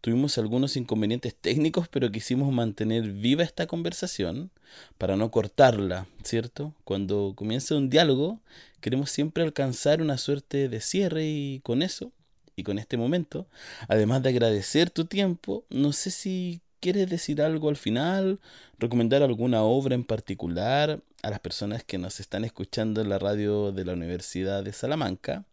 Tuvimos 0.00 0.36
algunos 0.36 0.76
inconvenientes 0.76 1.34
técnicos, 1.34 1.88
pero 1.88 2.10
quisimos 2.10 2.52
mantener 2.52 3.04
viva 3.12 3.44
esta 3.44 3.66
conversación 3.66 4.50
para 4.98 5.16
no 5.16 5.30
cortarla, 5.30 6.08
¿cierto? 6.24 6.74
Cuando 6.84 7.34
comienza 7.36 7.76
un 7.76 7.88
diálogo, 7.88 8.40
queremos 8.82 9.10
siempre 9.10 9.42
alcanzar 9.42 10.02
una 10.02 10.18
suerte 10.18 10.68
de 10.68 10.80
cierre 10.82 11.24
y 11.24 11.60
con 11.60 11.80
eso, 11.80 12.12
y 12.54 12.64
con 12.64 12.78
este 12.78 12.98
momento, 12.98 13.46
además 13.88 14.22
de 14.22 14.28
agradecer 14.28 14.90
tu 14.90 15.06
tiempo, 15.06 15.64
no 15.70 15.92
sé 15.92 16.10
si 16.10 16.60
quieres 16.80 17.08
decir 17.08 17.40
algo 17.40 17.70
al 17.70 17.76
final, 17.76 18.40
recomendar 18.78 19.22
alguna 19.22 19.62
obra 19.62 19.94
en 19.94 20.04
particular 20.04 21.00
a 21.22 21.30
las 21.30 21.40
personas 21.40 21.84
que 21.84 21.96
nos 21.96 22.20
están 22.20 22.44
escuchando 22.44 23.00
en 23.00 23.08
la 23.08 23.18
radio 23.18 23.72
de 23.72 23.84
la 23.84 23.94
Universidad 23.94 24.64
de 24.64 24.72
Salamanca 24.72 25.46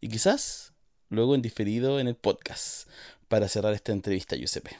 y 0.00 0.08
quizás 0.08 0.72
luego 1.10 1.34
en 1.34 1.42
diferido 1.42 2.00
en 2.00 2.06
el 2.06 2.14
podcast 2.14 2.88
para 3.28 3.48
cerrar 3.48 3.74
esta 3.74 3.92
entrevista, 3.92 4.36
Giuseppe? 4.36 4.70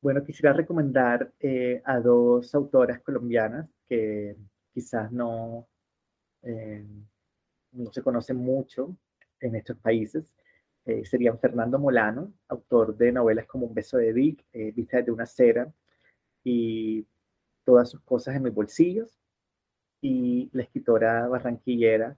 Bueno, 0.00 0.24
quisiera 0.24 0.52
recomendar 0.52 1.32
eh, 1.40 1.82
a 1.84 2.00
dos 2.00 2.54
autoras 2.54 3.00
colombianas 3.02 3.68
que 3.88 4.36
quizás 4.72 5.12
no, 5.12 5.68
eh, 6.42 6.84
no 7.72 7.92
se 7.92 8.02
conocen 8.02 8.36
mucho 8.36 8.96
en 9.40 9.56
estos 9.56 9.76
países. 9.78 10.32
Eh, 10.84 11.04
serían 11.04 11.38
Fernando 11.38 11.78
Molano, 11.78 12.32
autor 12.48 12.96
de 12.96 13.12
novelas 13.12 13.46
como 13.46 13.66
Un 13.66 13.74
beso 13.74 13.98
de 13.98 14.12
Dick, 14.12 14.44
Vista 14.74 15.00
de 15.00 15.10
una 15.12 15.26
cera 15.26 15.72
y 16.44 17.06
todas 17.64 17.90
sus 17.90 18.00
cosas 18.02 18.36
en 18.36 18.42
mis 18.42 18.54
bolsillos. 18.54 19.18
Y 20.00 20.50
la 20.52 20.64
escritora 20.64 21.28
barranquillera 21.28 22.16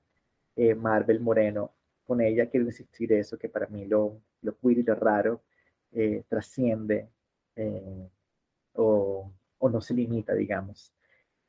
Marvel 0.76 1.20
Moreno, 1.20 1.74
con 2.06 2.20
ella 2.20 2.48
quiero 2.48 2.66
insistir 2.66 3.12
eso, 3.12 3.38
que 3.38 3.48
para 3.48 3.66
mí 3.66 3.86
lo, 3.86 4.20
lo 4.42 4.56
queer 4.58 4.78
y 4.78 4.82
lo 4.84 4.94
raro 4.94 5.42
eh, 5.96 6.24
trasciende 6.28 7.08
eh, 7.54 8.10
o, 8.74 9.32
no 9.60 9.80
se 9.80 9.94
limita, 9.94 10.34
digamos, 10.34 10.92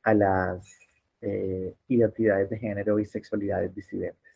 a 0.04 0.14
las 0.14 0.78
eh, 1.22 1.74
identidades 1.88 2.50
de 2.50 2.58
género 2.58 2.98
y 2.98 3.06
sexualidades 3.06 3.74
disidentes. 3.74 4.32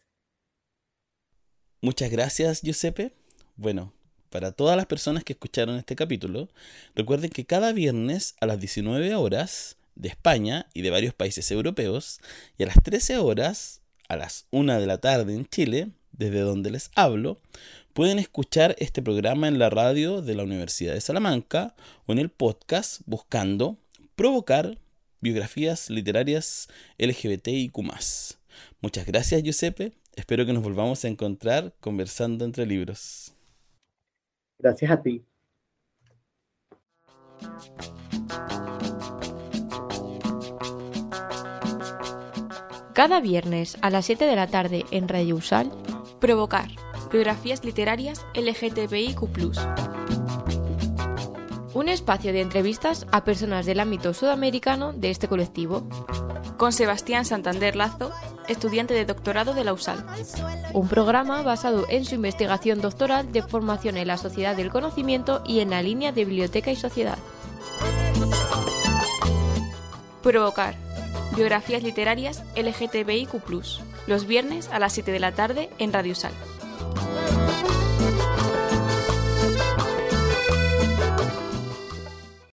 Muchas 1.83 2.11
gracias, 2.11 2.63
Giuseppe. 2.63 3.13
Bueno, 3.57 3.93
para 4.31 4.53
todas 4.53 4.77
las 4.77 4.87
personas 4.87 5.25
que 5.25 5.33
escucharon 5.33 5.77
este 5.77 5.97
capítulo, 5.97 6.49
recuerden 6.95 7.31
que 7.31 7.47
cada 7.47 7.73
viernes 7.73 8.37
a 8.41 8.47
las 8.47 8.61
19 8.61 9.15
horas 9.15 9.77
de 9.97 10.09
España 10.09 10.67
y 10.73 10.83
de 10.83 10.91
varios 10.91 11.15
países 11.15 11.51
europeos 11.51 12.21
y 12.57 12.63
a 12.63 12.67
las 12.67 12.83
13 12.83 13.19
horas 13.19 13.83
a 14.09 14.17
las 14.17 14.47
1 14.51 14.81
de 14.81 14.87
la 14.87 14.99
tarde 14.99 15.35
en 15.35 15.47
Chile, 15.47 15.91
desde 16.13 16.41
donde 16.41 16.71
les 16.71 16.91
hablo, 16.95 17.41
pueden 17.93 18.19
escuchar 18.19 18.77
este 18.79 19.03
programa 19.03 19.49
en 19.49 19.59
la 19.59 19.71
radio 19.71 20.23
de 20.23 20.35
la 20.35 20.45
Universidad 20.45 20.95
de 20.95 21.01
Salamanca 21.01 21.75
o 22.07 22.13
en 22.13 22.19
el 22.19 22.31
podcast 22.31 23.03
buscando 23.07 23.79
provocar 24.17 24.79
biografías 25.21 25.91
literarias 25.91 26.69
LGBTIQ. 26.99 27.77
Muchas 28.81 29.07
gracias, 29.07 29.43
Giuseppe. 29.43 29.93
Espero 30.15 30.45
que 30.47 30.53
nos 30.53 30.63
volvamos 30.63 31.05
a 31.05 31.09
encontrar 31.09 31.75
conversando 31.81 32.45
entre 32.45 32.67
libros. 32.67 33.35
Gracias 34.59 34.91
a 34.91 35.03
ti. 35.03 35.25
Cada 42.93 43.21
viernes 43.21 43.79
a 43.81 43.89
las 43.89 44.05
7 44.05 44.27
de 44.27 44.37
la 44.37 44.47
tarde 44.47 44.85
en 44.91 45.09
Radio 45.09 45.37
Usal 45.37 45.71
Provocar. 46.21 46.69
Biografías 47.11 47.65
literarias 47.65 48.27
LGTBIQ. 48.35 49.90
Un 51.73 51.89
espacio 51.89 52.33
de 52.33 52.41
entrevistas 52.41 53.07
a 53.13 53.23
personas 53.23 53.65
del 53.65 53.79
ámbito 53.79 54.13
sudamericano 54.13 54.93
de 54.93 55.11
este 55.11 55.29
colectivo. 55.29 55.89
Con 56.57 56.73
Sebastián 56.73 57.25
Santander 57.25 57.77
Lazo, 57.77 58.11
estudiante 58.49 58.93
de 58.93 59.05
doctorado 59.05 59.55
de 59.55 59.63
la 59.63 59.73
USAL. 59.73 60.05
Un 60.73 60.89
programa 60.89 61.43
basado 61.43 61.87
en 61.89 62.05
su 62.05 62.17
investigación 62.17 62.81
doctoral 62.81 63.31
de 63.31 63.43
formación 63.43 63.97
en 63.97 64.09
la 64.09 64.17
sociedad 64.17 64.57
del 64.57 64.71
conocimiento 64.71 65.43
y 65.47 65.61
en 65.61 65.71
la 65.71 65.81
línea 65.81 66.11
de 66.11 66.25
biblioteca 66.25 66.73
y 66.73 66.77
sociedad. 66.77 67.19
Provocar. 70.25 70.75
Biografías 71.37 71.85
literarias 71.85 72.43
LGTBIQ. 72.57 73.31
Los 74.09 74.27
viernes 74.27 74.69
a 74.73 74.81
las 74.81 74.93
7 74.93 75.13
de 75.13 75.21
la 75.21 75.33
tarde 75.33 75.71
en 75.79 75.93
Radio 75.93 76.17
Sal. 76.17 76.33